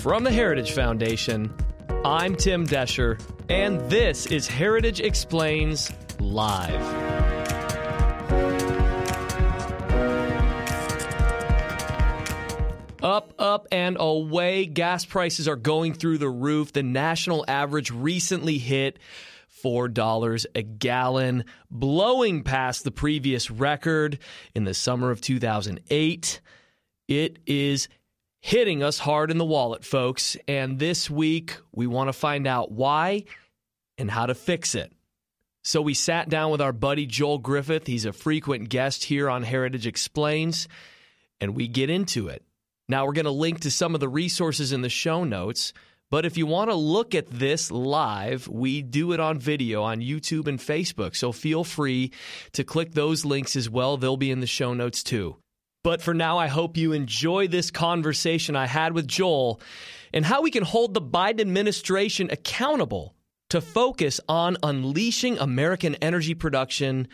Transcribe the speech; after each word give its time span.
From 0.00 0.24
the 0.24 0.32
Heritage 0.32 0.72
Foundation, 0.72 1.54
I'm 2.06 2.34
Tim 2.34 2.66
Doescher, 2.66 3.20
and 3.50 3.78
this 3.90 4.24
is 4.24 4.46
Heritage 4.46 4.98
Explains 5.00 5.92
Live. 6.18 6.80
Up, 13.02 13.34
up, 13.38 13.68
and 13.70 13.98
away. 14.00 14.64
Gas 14.64 15.04
prices 15.04 15.46
are 15.46 15.56
going 15.56 15.92
through 15.92 16.16
the 16.16 16.30
roof. 16.30 16.72
The 16.72 16.82
national 16.82 17.44
average 17.46 17.90
recently 17.90 18.56
hit 18.56 18.98
$4 19.62 20.46
a 20.54 20.62
gallon, 20.62 21.44
blowing 21.70 22.42
past 22.42 22.84
the 22.84 22.90
previous 22.90 23.50
record 23.50 24.18
in 24.54 24.64
the 24.64 24.72
summer 24.72 25.10
of 25.10 25.20
2008. 25.20 26.40
It 27.06 27.38
is 27.44 27.88
hitting 28.40 28.82
us 28.82 28.98
hard 28.98 29.30
in 29.30 29.38
the 29.38 29.44
wallet, 29.44 29.84
folks. 29.84 30.36
And 30.48 30.78
this 30.78 31.08
week, 31.10 31.56
we 31.72 31.86
want 31.86 32.08
to 32.08 32.12
find 32.12 32.46
out 32.46 32.72
why 32.72 33.24
and 33.98 34.10
how 34.10 34.26
to 34.26 34.34
fix 34.34 34.74
it. 34.74 34.92
So 35.62 35.82
we 35.82 35.94
sat 35.94 36.30
down 36.30 36.50
with 36.50 36.62
our 36.62 36.72
buddy 36.72 37.06
Joel 37.06 37.38
Griffith. 37.38 37.86
He's 37.86 38.06
a 38.06 38.12
frequent 38.12 38.70
guest 38.70 39.04
here 39.04 39.28
on 39.28 39.42
Heritage 39.42 39.86
Explains, 39.86 40.68
and 41.38 41.54
we 41.54 41.68
get 41.68 41.90
into 41.90 42.28
it. 42.28 42.42
Now, 42.88 43.04
we're 43.06 43.12
going 43.12 43.26
to 43.26 43.30
link 43.30 43.60
to 43.60 43.70
some 43.70 43.94
of 43.94 44.00
the 44.00 44.08
resources 44.08 44.72
in 44.72 44.80
the 44.80 44.88
show 44.88 45.22
notes. 45.22 45.72
But 46.10 46.24
if 46.24 46.36
you 46.36 46.44
want 46.44 46.70
to 46.70 46.74
look 46.74 47.14
at 47.14 47.28
this 47.30 47.70
live, 47.70 48.48
we 48.48 48.82
do 48.82 49.12
it 49.12 49.20
on 49.20 49.38
video 49.38 49.84
on 49.84 50.00
YouTube 50.00 50.48
and 50.48 50.58
Facebook. 50.58 51.14
So 51.14 51.30
feel 51.30 51.62
free 51.62 52.10
to 52.52 52.64
click 52.64 52.92
those 52.92 53.24
links 53.24 53.54
as 53.54 53.70
well. 53.70 53.96
They'll 53.96 54.16
be 54.16 54.32
in 54.32 54.40
the 54.40 54.46
show 54.48 54.74
notes 54.74 55.04
too. 55.04 55.36
But 55.82 56.02
for 56.02 56.12
now, 56.12 56.38
I 56.38 56.48
hope 56.48 56.76
you 56.76 56.92
enjoy 56.92 57.48
this 57.48 57.70
conversation 57.70 58.54
I 58.54 58.66
had 58.66 58.92
with 58.92 59.08
Joel 59.08 59.60
and 60.12 60.24
how 60.24 60.42
we 60.42 60.50
can 60.50 60.62
hold 60.62 60.92
the 60.92 61.00
Biden 61.00 61.40
administration 61.40 62.30
accountable 62.30 63.14
to 63.48 63.60
focus 63.60 64.20
on 64.28 64.56
unleashing 64.62 65.38
American 65.38 65.94
energy 65.96 66.34
production 66.34 67.08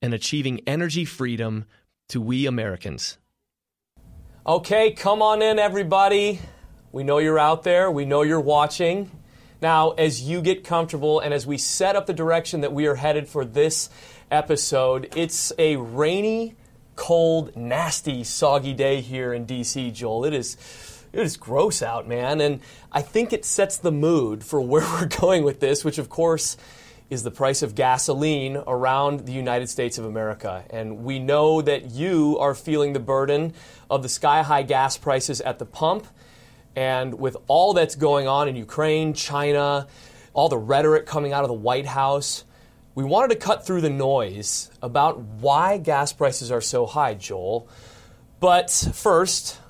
and 0.00 0.14
achieving 0.14 0.60
energy 0.66 1.04
freedom 1.04 1.64
to 2.08 2.20
we 2.20 2.46
Americans. 2.46 3.18
Okay, 4.46 4.92
come 4.92 5.22
on 5.22 5.42
in, 5.42 5.58
everybody. 5.58 6.40
We 6.92 7.02
know 7.02 7.18
you're 7.18 7.38
out 7.38 7.64
there, 7.64 7.90
we 7.90 8.04
know 8.04 8.22
you're 8.22 8.40
watching. 8.40 9.10
Now, 9.60 9.90
as 9.92 10.22
you 10.22 10.42
get 10.42 10.64
comfortable 10.64 11.18
and 11.18 11.34
as 11.34 11.46
we 11.46 11.58
set 11.58 11.96
up 11.96 12.06
the 12.06 12.12
direction 12.12 12.60
that 12.60 12.72
we 12.72 12.86
are 12.86 12.94
headed 12.94 13.26
for 13.28 13.44
this 13.44 13.90
episode, 14.30 15.12
it's 15.16 15.52
a 15.58 15.76
rainy, 15.76 16.54
cold, 16.96 17.54
nasty, 17.54 18.24
soggy 18.24 18.74
day 18.74 19.00
here 19.00 19.32
in 19.32 19.46
DC, 19.46 19.92
Joel. 19.92 20.24
It 20.24 20.34
is 20.34 20.56
it 21.12 21.20
is 21.20 21.36
gross 21.36 21.82
out, 21.82 22.06
man, 22.06 22.40
and 22.40 22.60
I 22.92 23.00
think 23.00 23.32
it 23.32 23.44
sets 23.44 23.78
the 23.78 23.92
mood 23.92 24.44
for 24.44 24.60
where 24.60 24.82
we're 25.00 25.06
going 25.06 25.44
with 25.44 25.60
this, 25.60 25.84
which 25.84 25.98
of 25.98 26.08
course 26.08 26.56
is 27.08 27.22
the 27.22 27.30
price 27.30 27.62
of 27.62 27.74
gasoline 27.74 28.56
around 28.66 29.20
the 29.20 29.32
United 29.32 29.68
States 29.68 29.96
of 29.96 30.04
America. 30.04 30.64
And 30.70 31.04
we 31.04 31.18
know 31.18 31.62
that 31.62 31.92
you 31.92 32.36
are 32.40 32.54
feeling 32.54 32.92
the 32.92 33.00
burden 33.00 33.54
of 33.88 34.02
the 34.02 34.08
sky 34.08 34.42
high 34.42 34.64
gas 34.64 34.96
prices 34.96 35.40
at 35.40 35.58
the 35.58 35.66
pump. 35.66 36.06
And 36.74 37.14
with 37.14 37.36
all 37.46 37.74
that's 37.74 37.94
going 37.94 38.26
on 38.26 38.48
in 38.48 38.56
Ukraine, 38.56 39.14
China, 39.14 39.86
all 40.34 40.48
the 40.48 40.58
rhetoric 40.58 41.06
coming 41.06 41.32
out 41.32 41.44
of 41.44 41.48
the 41.48 41.54
White 41.54 41.86
House, 41.86 42.44
we 42.96 43.04
wanted 43.04 43.28
to 43.28 43.36
cut 43.36 43.66
through 43.66 43.82
the 43.82 43.90
noise 43.90 44.70
about 44.80 45.18
why 45.20 45.76
gas 45.76 46.14
prices 46.14 46.50
are 46.50 46.62
so 46.62 46.86
high, 46.86 47.12
Joel. 47.12 47.68
But 48.40 48.70
first, 48.70 49.60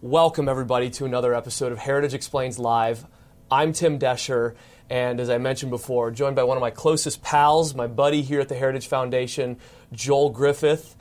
welcome 0.00 0.48
everybody 0.48 0.88
to 0.92 1.04
another 1.04 1.34
episode 1.34 1.72
of 1.72 1.78
Heritage 1.78 2.14
Explains 2.14 2.58
Live. 2.58 3.04
I'm 3.50 3.74
Tim 3.74 3.98
Doescher, 3.98 4.54
and 4.88 5.20
as 5.20 5.28
I 5.28 5.36
mentioned 5.36 5.70
before, 5.70 6.10
joined 6.10 6.36
by 6.36 6.44
one 6.44 6.56
of 6.56 6.62
my 6.62 6.70
closest 6.70 7.20
pals, 7.20 7.74
my 7.74 7.86
buddy 7.86 8.22
here 8.22 8.40
at 8.40 8.48
the 8.48 8.54
Heritage 8.54 8.86
Foundation, 8.86 9.58
Joel 9.92 10.30
Griffith. 10.30 10.96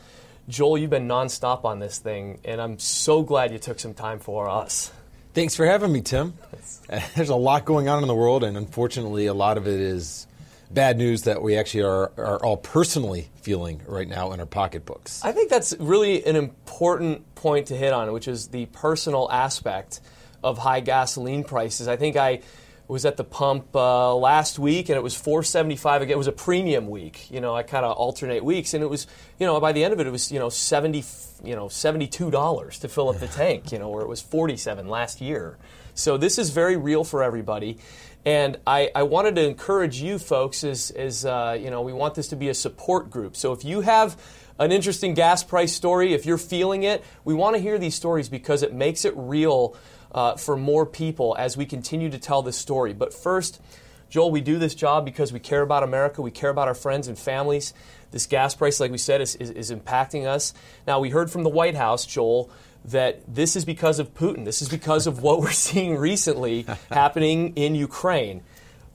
Joel, 0.50 0.80
you've 0.80 0.90
been 0.90 1.08
nonstop 1.08 1.64
on 1.64 1.80
this 1.80 1.98
thing, 1.98 2.42
and 2.44 2.60
I'm 2.60 2.78
so 2.78 3.24
glad 3.24 3.54
you 3.54 3.58
took 3.58 3.80
some 3.80 3.94
time 3.94 4.20
for 4.20 4.50
us. 4.50 4.92
Thanks 5.34 5.56
for 5.56 5.66
having 5.66 5.94
me, 5.94 6.02
Tim. 6.02 6.34
There's 7.16 7.30
a 7.30 7.36
lot 7.36 7.64
going 7.64 7.88
on 7.88 8.02
in 8.04 8.10
the 8.10 8.16
world, 8.16 8.44
and 8.44 8.58
unfortunately, 8.58 9.28
a 9.28 9.34
lot 9.34 9.58
of 9.58 9.66
it 9.66 9.80
is 9.80 10.28
bad 10.72 10.98
news 10.98 11.24
that 11.24 11.42
we 11.42 11.58
actually 11.58 11.84
are, 11.84 12.12
are 12.18 12.44
all 12.44 12.58
personally 12.58 13.30
feeling 13.42 13.82
right 13.88 14.08
now 14.08 14.32
in 14.32 14.40
our 14.40 14.46
pocketbooks. 14.46 15.24
I 15.24 15.32
think 15.32 15.50
that's 15.50 15.76
really 15.80 16.24
an 16.26 16.36
important 16.36 17.36
point 17.36 17.68
to 17.68 17.76
hit 17.76 17.94
on, 17.94 18.12
which 18.12 18.28
is 18.28 18.48
the 18.48 18.68
personal 18.68 19.30
aspect 19.32 20.02
of 20.44 20.58
high 20.58 20.80
gasoline 20.80 21.44
prices. 21.44 21.88
I 21.88 21.96
think 21.96 22.16
I 22.16 22.42
was 22.90 23.06
at 23.06 23.18
the 23.18 23.24
pump 23.24 23.76
uh, 23.76 24.16
last 24.16 24.58
week 24.58 24.90
and 24.90 24.98
it 24.98 25.04
was 25.04 25.16
475 25.16 26.02
again 26.02 26.14
it 26.14 26.18
was 26.18 26.26
a 26.26 26.32
premium 26.32 26.90
week 26.90 27.30
you 27.30 27.40
know 27.40 27.56
i 27.56 27.62
kind 27.62 27.86
of 27.86 27.96
alternate 27.96 28.44
weeks 28.44 28.74
and 28.74 28.84
it 28.84 28.88
was 28.88 29.06
you 29.40 29.46
know 29.46 29.60
by 29.60 29.72
the 29.72 29.84
end 29.84 29.94
of 29.94 30.00
it 30.00 30.08
it 30.08 30.10
was 30.10 30.32
you 30.32 30.40
know 30.40 30.50
70 30.50 31.04
you 31.44 31.56
know 31.56 31.70
72 31.70 32.32
dollars 32.32 32.80
to 32.80 32.88
fill 32.90 33.10
up 33.10 33.20
the 33.20 33.28
tank 33.42 33.72
you 33.72 33.78
know 33.78 33.90
where 33.90 34.02
it 34.02 34.08
was 34.08 34.22
47 34.22 34.88
last 34.88 35.22
year 35.22 35.60
so 35.94 36.18
this 36.18 36.40
is 36.40 36.50
very 36.50 36.78
real 36.78 37.04
for 37.04 37.22
everybody 37.22 37.78
and 38.26 38.58
I, 38.68 38.92
I 38.94 39.04
wanted 39.04 39.36
to 39.36 39.46
encourage 39.46 40.02
you 40.02 40.20
folks 40.20 40.64
as, 40.64 41.26
uh, 41.26 41.58
you 41.60 41.70
know 41.70 41.82
we 41.82 41.94
want 41.94 42.16
this 42.16 42.30
to 42.30 42.36
be 42.36 42.50
a 42.50 42.54
support 42.54 43.10
group 43.10 43.36
so 43.36 43.54
if 43.54 43.64
you 43.64 43.82
have 43.82 44.20
an 44.60 44.72
interesting 44.72 45.14
gas 45.14 45.44
price 45.44 45.74
story 45.74 46.14
if 46.14 46.26
you're 46.26 46.38
feeling 46.38 46.84
it 46.84 47.04
we 47.24 47.34
want 47.34 47.56
to 47.56 47.62
hear 47.62 47.78
these 47.78 47.96
stories 47.96 48.30
because 48.30 48.64
it 48.64 48.74
makes 48.74 49.06
it 49.06 49.14
real 49.16 49.76
uh, 50.12 50.36
for 50.36 50.56
more 50.56 50.86
people 50.86 51.36
as 51.38 51.56
we 51.56 51.66
continue 51.66 52.10
to 52.10 52.18
tell 52.18 52.42
this 52.42 52.58
story. 52.58 52.94
But 52.94 53.14
first, 53.14 53.62
Joel, 54.10 54.32
we 54.32 54.42
do 54.42 54.58
this 54.58 54.74
job 54.74 55.06
because 55.06 55.32
we 55.32 55.40
care 55.40 55.62
about 55.62 55.84
America, 55.84 56.22
we 56.22 56.32
care 56.32 56.50
about 56.50 56.68
our 56.68 56.74
friends 56.74 57.08
and 57.08 57.18
families. 57.18 57.74
This 58.12 58.26
gas 58.26 58.56
price, 58.56 58.80
like 58.80 58.92
we 58.92 58.98
said, 58.98 59.22
is, 59.22 59.36
is, 59.36 59.52
is 59.52 59.72
impacting 59.72 60.26
us. 60.26 60.54
Now, 60.88 61.00
we 61.00 61.12
heard 61.12 61.30
from 61.30 61.44
the 61.44 61.50
White 61.50 61.76
House, 61.76 62.08
Joel, 62.08 62.50
that 62.86 63.22
this 63.28 63.56
is 63.56 63.66
because 63.66 64.00
of 64.00 64.14
Putin. 64.14 64.46
This 64.46 64.62
is 64.62 64.70
because 64.70 65.08
of 65.08 65.22
what 65.22 65.40
we're 65.40 65.52
seeing 65.68 65.98
recently 65.98 66.66
happening 66.92 67.54
in 67.56 67.76
Ukraine. 67.76 68.42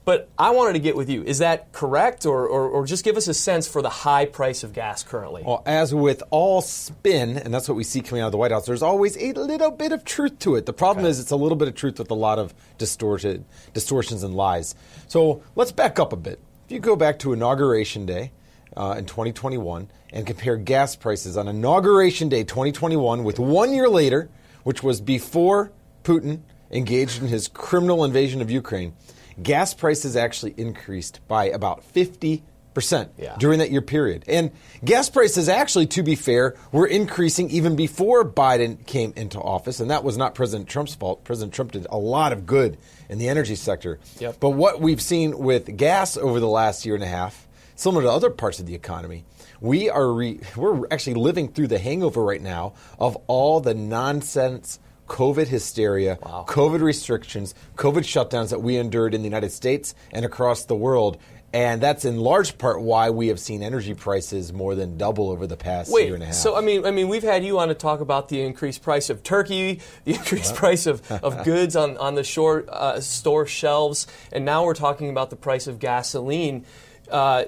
But 0.05 0.29
I 0.37 0.51
wanted 0.51 0.73
to 0.73 0.79
get 0.79 0.95
with 0.95 1.09
you. 1.09 1.23
Is 1.23 1.39
that 1.39 1.71
correct, 1.71 2.27
or, 2.27 2.47
or, 2.47 2.69
or, 2.69 2.85
just 2.85 3.03
give 3.03 3.17
us 3.17 3.27
a 3.27 3.33
sense 3.33 3.67
for 3.67 3.81
the 3.81 3.89
high 3.89 4.25
price 4.25 4.63
of 4.63 4.71
gas 4.71 5.01
currently? 5.01 5.41
Well, 5.43 5.63
as 5.65 5.95
with 5.95 6.21
all 6.29 6.61
spin, 6.61 7.39
and 7.39 7.51
that's 7.51 7.67
what 7.67 7.75
we 7.75 7.83
see 7.83 8.01
coming 8.01 8.21
out 8.21 8.27
of 8.27 8.31
the 8.31 8.37
White 8.37 8.51
House, 8.51 8.67
there's 8.67 8.83
always 8.83 9.17
a 9.17 9.33
little 9.33 9.71
bit 9.71 9.91
of 9.91 10.05
truth 10.05 10.37
to 10.39 10.57
it. 10.57 10.67
The 10.67 10.73
problem 10.73 11.05
okay. 11.05 11.09
is 11.09 11.19
it's 11.19 11.31
a 11.31 11.35
little 11.35 11.55
bit 11.55 11.67
of 11.67 11.73
truth 11.73 11.97
with 11.97 12.11
a 12.11 12.15
lot 12.15 12.37
of 12.37 12.53
distorted 12.77 13.45
distortions 13.73 14.21
and 14.21 14.35
lies. 14.35 14.75
So 15.07 15.41
let's 15.55 15.71
back 15.71 15.97
up 15.97 16.13
a 16.13 16.17
bit. 16.17 16.39
If 16.65 16.71
you 16.71 16.79
go 16.79 16.95
back 16.95 17.17
to 17.19 17.33
Inauguration 17.33 18.05
Day 18.05 18.31
uh, 18.77 18.95
in 18.97 19.05
2021 19.05 19.89
and 20.11 20.25
compare 20.25 20.57
gas 20.57 20.95
prices 20.95 21.37
on 21.37 21.47
Inauguration 21.47 22.29
Day 22.29 22.43
2021 22.43 23.23
with 23.23 23.39
one 23.39 23.73
year 23.73 23.89
later, 23.89 24.29
which 24.63 24.83
was 24.83 25.01
before 25.01 25.71
Putin 26.03 26.41
engaged 26.71 27.21
in 27.21 27.27
his 27.27 27.47
criminal 27.47 28.03
invasion 28.03 28.41
of 28.41 28.51
Ukraine– 28.51 28.93
gas 29.41 29.73
prices 29.73 30.15
actually 30.15 30.53
increased 30.57 31.19
by 31.27 31.45
about 31.45 31.83
50 31.83 32.43
percent 32.73 33.13
yeah. 33.17 33.37
during 33.39 33.59
that 33.59 33.71
year 33.71 33.81
period. 33.81 34.25
And 34.27 34.51
gas 34.83 35.09
prices 35.09 35.47
actually, 35.47 35.87
to 35.87 36.03
be 36.03 36.15
fair, 36.15 36.55
were 36.73 36.85
increasing 36.85 37.49
even 37.49 37.77
before 37.77 38.29
Biden 38.29 38.85
came 38.85 39.13
into 39.15 39.39
office, 39.39 39.79
and 39.79 39.89
that 39.91 40.03
was 40.03 40.17
not 40.17 40.35
President 40.35 40.67
Trump's 40.67 40.93
fault. 40.93 41.23
President 41.23 41.53
Trump 41.53 41.71
did 41.71 41.87
a 41.89 41.97
lot 41.97 42.33
of 42.33 42.45
good 42.45 42.77
in 43.07 43.17
the 43.17 43.29
energy 43.29 43.55
sector. 43.55 43.99
Yep. 44.19 44.41
But 44.41 44.49
what 44.51 44.81
we've 44.81 45.01
seen 45.01 45.37
with 45.37 45.77
gas 45.77 46.17
over 46.17 46.41
the 46.41 46.49
last 46.49 46.85
year 46.85 46.95
and 46.95 47.03
a 47.03 47.07
half, 47.07 47.44
similar 47.75 48.03
to 48.03 48.11
other 48.11 48.29
parts 48.29 48.59
of 48.59 48.65
the 48.65 48.75
economy, 48.75 49.25
we 49.61 49.89
are 49.89 50.11
re- 50.11 50.39
we're 50.55 50.87
actually 50.91 51.15
living 51.15 51.49
through 51.49 51.67
the 51.67 51.79
hangover 51.79 52.23
right 52.23 52.41
now 52.41 52.73
of 52.99 53.15
all 53.27 53.59
the 53.59 53.73
nonsense 53.73 54.79
COVID 55.07 55.47
hysteria, 55.47 56.17
wow. 56.21 56.45
COVID 56.47 56.81
restrictions, 56.81 57.53
COVID 57.75 58.01
shutdowns 58.01 58.49
that 58.49 58.61
we 58.61 58.77
endured 58.77 59.13
in 59.13 59.21
the 59.21 59.27
United 59.27 59.51
States 59.51 59.93
and 60.11 60.25
across 60.25 60.65
the 60.65 60.75
world. 60.75 61.17
And 61.53 61.79
that's 61.79 62.03
in 62.03 62.19
large 62.19 62.57
part 62.57 62.81
why 62.81 63.11
we 63.11 63.29
have 63.29 63.39
seen 63.39 63.63
energy 63.63 63.93
prices 63.93 64.51
more 64.51 64.75
than 64.75 64.97
double 64.97 65.29
over 65.29 65.47
the 65.47 65.55
past 65.55 65.89
Wait, 65.89 66.07
year 66.07 66.15
and 66.15 66.23
a 66.23 66.25
half. 66.25 66.35
So 66.35 66.53
I 66.53 66.59
mean, 66.59 66.85
I 66.85 66.91
mean, 66.91 67.07
we've 67.07 67.23
had 67.23 67.45
you 67.45 67.59
on 67.59 67.69
to 67.69 67.73
talk 67.73 68.01
about 68.01 68.27
the 68.27 68.41
increased 68.41 68.81
price 68.81 69.09
of 69.09 69.23
turkey, 69.23 69.79
the 70.03 70.15
increased 70.15 70.55
price 70.55 70.85
of, 70.85 71.09
of 71.09 71.43
goods 71.45 71.77
on 71.77 71.97
on 71.97 72.15
the 72.15 72.25
short 72.25 72.67
uh, 72.67 72.99
store 72.99 73.45
shelves, 73.45 74.05
and 74.33 74.43
now 74.43 74.65
we're 74.65 74.73
talking 74.73 75.09
about 75.09 75.29
the 75.29 75.37
price 75.37 75.67
of 75.67 75.79
gasoline. 75.79 76.65
Uh, 77.09 77.45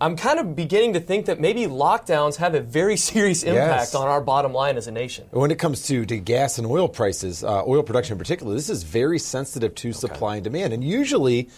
I'm 0.00 0.16
kind 0.16 0.38
of 0.38 0.54
beginning 0.54 0.92
to 0.94 1.00
think 1.00 1.26
that 1.26 1.40
maybe 1.40 1.62
lockdowns 1.62 2.36
have 2.36 2.54
a 2.54 2.60
very 2.60 2.96
serious 3.08 3.42
impact 3.42 3.80
yes. 3.80 3.94
on 3.94 4.08
our 4.08 4.20
bottom 4.20 4.52
line 4.52 4.76
as 4.76 4.86
a 4.86 4.92
nation. 4.92 5.26
When 5.30 5.50
it 5.50 5.58
comes 5.58 5.86
to, 5.86 6.04
to 6.06 6.18
gas 6.18 6.58
and 6.58 6.66
oil 6.66 6.88
prices, 6.88 7.42
uh, 7.42 7.64
oil 7.66 7.82
production 7.82 8.12
in 8.12 8.18
particular, 8.18 8.54
this 8.54 8.68
is 8.68 8.82
very 8.82 9.18
sensitive 9.18 9.74
to 9.76 9.88
okay. 9.88 9.98
supply 9.98 10.36
and 10.36 10.44
demand. 10.44 10.72
And 10.72 10.84
usually, 10.84 11.48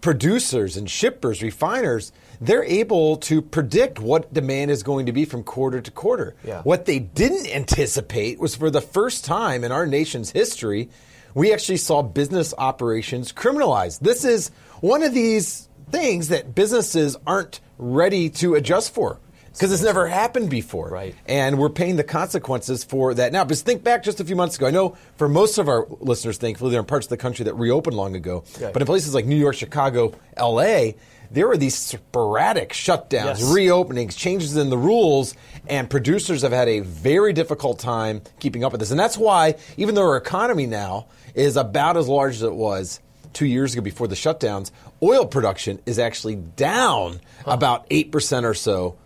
producers 0.00 0.76
and 0.76 0.90
shippers, 0.90 1.42
refiners, 1.42 2.12
they're 2.40 2.64
able 2.64 3.16
to 3.16 3.40
predict 3.40 4.00
what 4.00 4.32
demand 4.34 4.70
is 4.70 4.82
going 4.82 5.06
to 5.06 5.12
be 5.12 5.24
from 5.24 5.42
quarter 5.44 5.80
to 5.80 5.90
quarter. 5.90 6.34
Yeah. 6.44 6.62
What 6.62 6.86
they 6.86 6.98
didn't 6.98 7.46
anticipate 7.46 8.38
was 8.38 8.56
for 8.56 8.70
the 8.70 8.80
first 8.80 9.24
time 9.24 9.64
in 9.64 9.72
our 9.72 9.86
nation's 9.86 10.30
history, 10.30 10.90
we 11.34 11.52
actually 11.52 11.78
saw 11.78 12.02
business 12.02 12.52
operations 12.58 13.32
criminalized. 13.32 14.00
This 14.00 14.24
is 14.24 14.50
one 14.80 15.02
of 15.02 15.14
these 15.14 15.68
things 15.90 16.28
that 16.28 16.54
businesses 16.54 17.16
aren't 17.26 17.60
ready 17.82 18.30
to 18.30 18.54
adjust 18.54 18.94
for 18.94 19.18
because 19.52 19.72
it's 19.72 19.82
never 19.82 20.06
happened 20.06 20.48
before. 20.48 20.88
Right. 20.88 21.14
And 21.26 21.58
we're 21.58 21.68
paying 21.68 21.96
the 21.96 22.04
consequences 22.04 22.84
for 22.84 23.12
that 23.14 23.32
now. 23.32 23.44
But 23.44 23.58
think 23.58 23.84
back 23.84 24.02
just 24.02 24.20
a 24.20 24.24
few 24.24 24.36
months 24.36 24.56
ago. 24.56 24.66
I 24.66 24.70
know 24.70 24.96
for 25.16 25.28
most 25.28 25.58
of 25.58 25.68
our 25.68 25.86
listeners, 26.00 26.38
thankfully, 26.38 26.70
they're 26.70 26.80
in 26.80 26.86
parts 26.86 27.06
of 27.06 27.10
the 27.10 27.16
country 27.18 27.44
that 27.44 27.54
reopened 27.54 27.96
long 27.96 28.16
ago. 28.16 28.44
Okay. 28.56 28.70
But 28.72 28.80
in 28.80 28.86
places 28.86 29.14
like 29.14 29.26
New 29.26 29.36
York, 29.36 29.54
Chicago, 29.56 30.14
LA, 30.38 30.92
there 31.30 31.48
were 31.48 31.56
these 31.56 31.74
sporadic 31.76 32.70
shutdowns, 32.70 33.38
Yes. 33.38 33.42
reopenings, 33.42 34.16
changes 34.16 34.56
in 34.56 34.70
the 34.70 34.78
rules, 34.78 35.34
and 35.66 35.88
producers 35.88 36.42
have 36.42 36.52
had 36.52 36.68
a 36.68 36.80
very 36.80 37.32
difficult 37.32 37.78
time 37.78 38.22
keeping 38.38 38.64
up 38.64 38.72
with 38.72 38.80
this. 38.80 38.90
And 38.90 39.00
that's 39.00 39.18
why, 39.18 39.56
even 39.76 39.94
though 39.94 40.02
our 40.02 40.16
economy 40.16 40.66
now 40.66 41.06
is 41.34 41.56
about 41.56 41.96
as 41.96 42.08
large 42.08 42.34
as 42.36 42.42
it 42.42 42.54
was 42.54 43.00
two 43.32 43.46
years 43.46 43.72
ago 43.72 43.82
before 43.82 44.08
the 44.08 44.14
shutdowns, 44.14 44.70
oil 45.02 45.26
production 45.26 45.80
is 45.86 45.98
actually 45.98 46.36
down 46.36 47.20
about 47.46 47.88
8% 47.90 48.44
or 48.44 48.54
so 48.54 48.96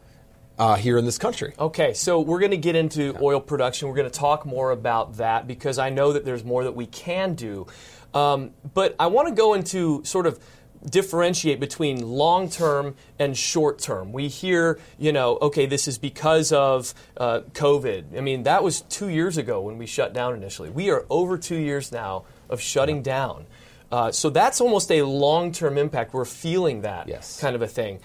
uh, 0.59 0.77
here 0.77 0.97
in 0.99 1.05
this 1.05 1.19
country. 1.19 1.53
Okay, 1.59 1.93
so 1.93 2.21
we're 2.21 2.39
going 2.39 2.51
to 2.51 2.57
get 2.57 2.77
into 2.77 3.17
oil 3.21 3.41
production. 3.41 3.89
We're 3.89 3.97
going 3.97 4.11
to 4.11 4.19
talk 4.19 4.47
more 4.47 4.71
about 4.71 5.17
that 5.19 5.47
because 5.47 5.79
I 5.79 5.91
know 5.91 6.13
that 6.13 6.25
there's 6.25 6.45
more 6.45 6.65
that 6.65 6.75
we 6.75 6.87
can 6.87 7.35
do. 7.35 7.67
Um, 8.15 8.53
but 8.73 8.97
I 8.99 9.09
want 9.09 9.29
to 9.29 9.35
go 9.35 9.55
into 9.55 10.03
sort 10.05 10.27
of 10.27 10.41
differentiate 10.89 11.59
between 11.59 12.07
long 12.07 12.49
term 12.49 12.95
and 13.19 13.37
short 13.37 13.79
term. 13.79 14.13
We 14.13 14.29
hear, 14.29 14.79
you 14.99 15.13
know, 15.13 15.39
okay, 15.43 15.67
this 15.67 15.89
is 15.89 15.99
because 15.99 16.53
of 16.53 16.95
uh, 17.17 17.41
COVID. 17.53 18.17
I 18.17 18.21
mean, 18.21 18.45
that 18.45 18.63
was 18.63 18.83
two 18.83 19.09
years 19.09 19.37
ago 19.37 19.61
when 19.61 19.79
we 19.79 19.87
shut 19.87 20.15
down 20.15 20.35
initially. 20.35 20.71
We 20.71 20.91
are 20.91 21.05
over 21.11 21.37
two 21.37 21.57
years 21.57 21.93
now 21.93 22.25
of 22.49 22.61
shutting 22.61 23.03
down. 23.03 23.47
Uh, 23.93 24.11
so 24.13 24.31
that's 24.31 24.61
almost 24.61 24.91
a 24.91 25.03
long 25.03 25.53
term 25.53 25.79
impact. 25.79 26.13
We're 26.15 26.25
feeling 26.25 26.83
that 26.83 27.09
Yes. 27.09 27.39
kind 27.41 27.55
of 27.55 27.63
a 27.63 27.69
thing. 27.69 28.01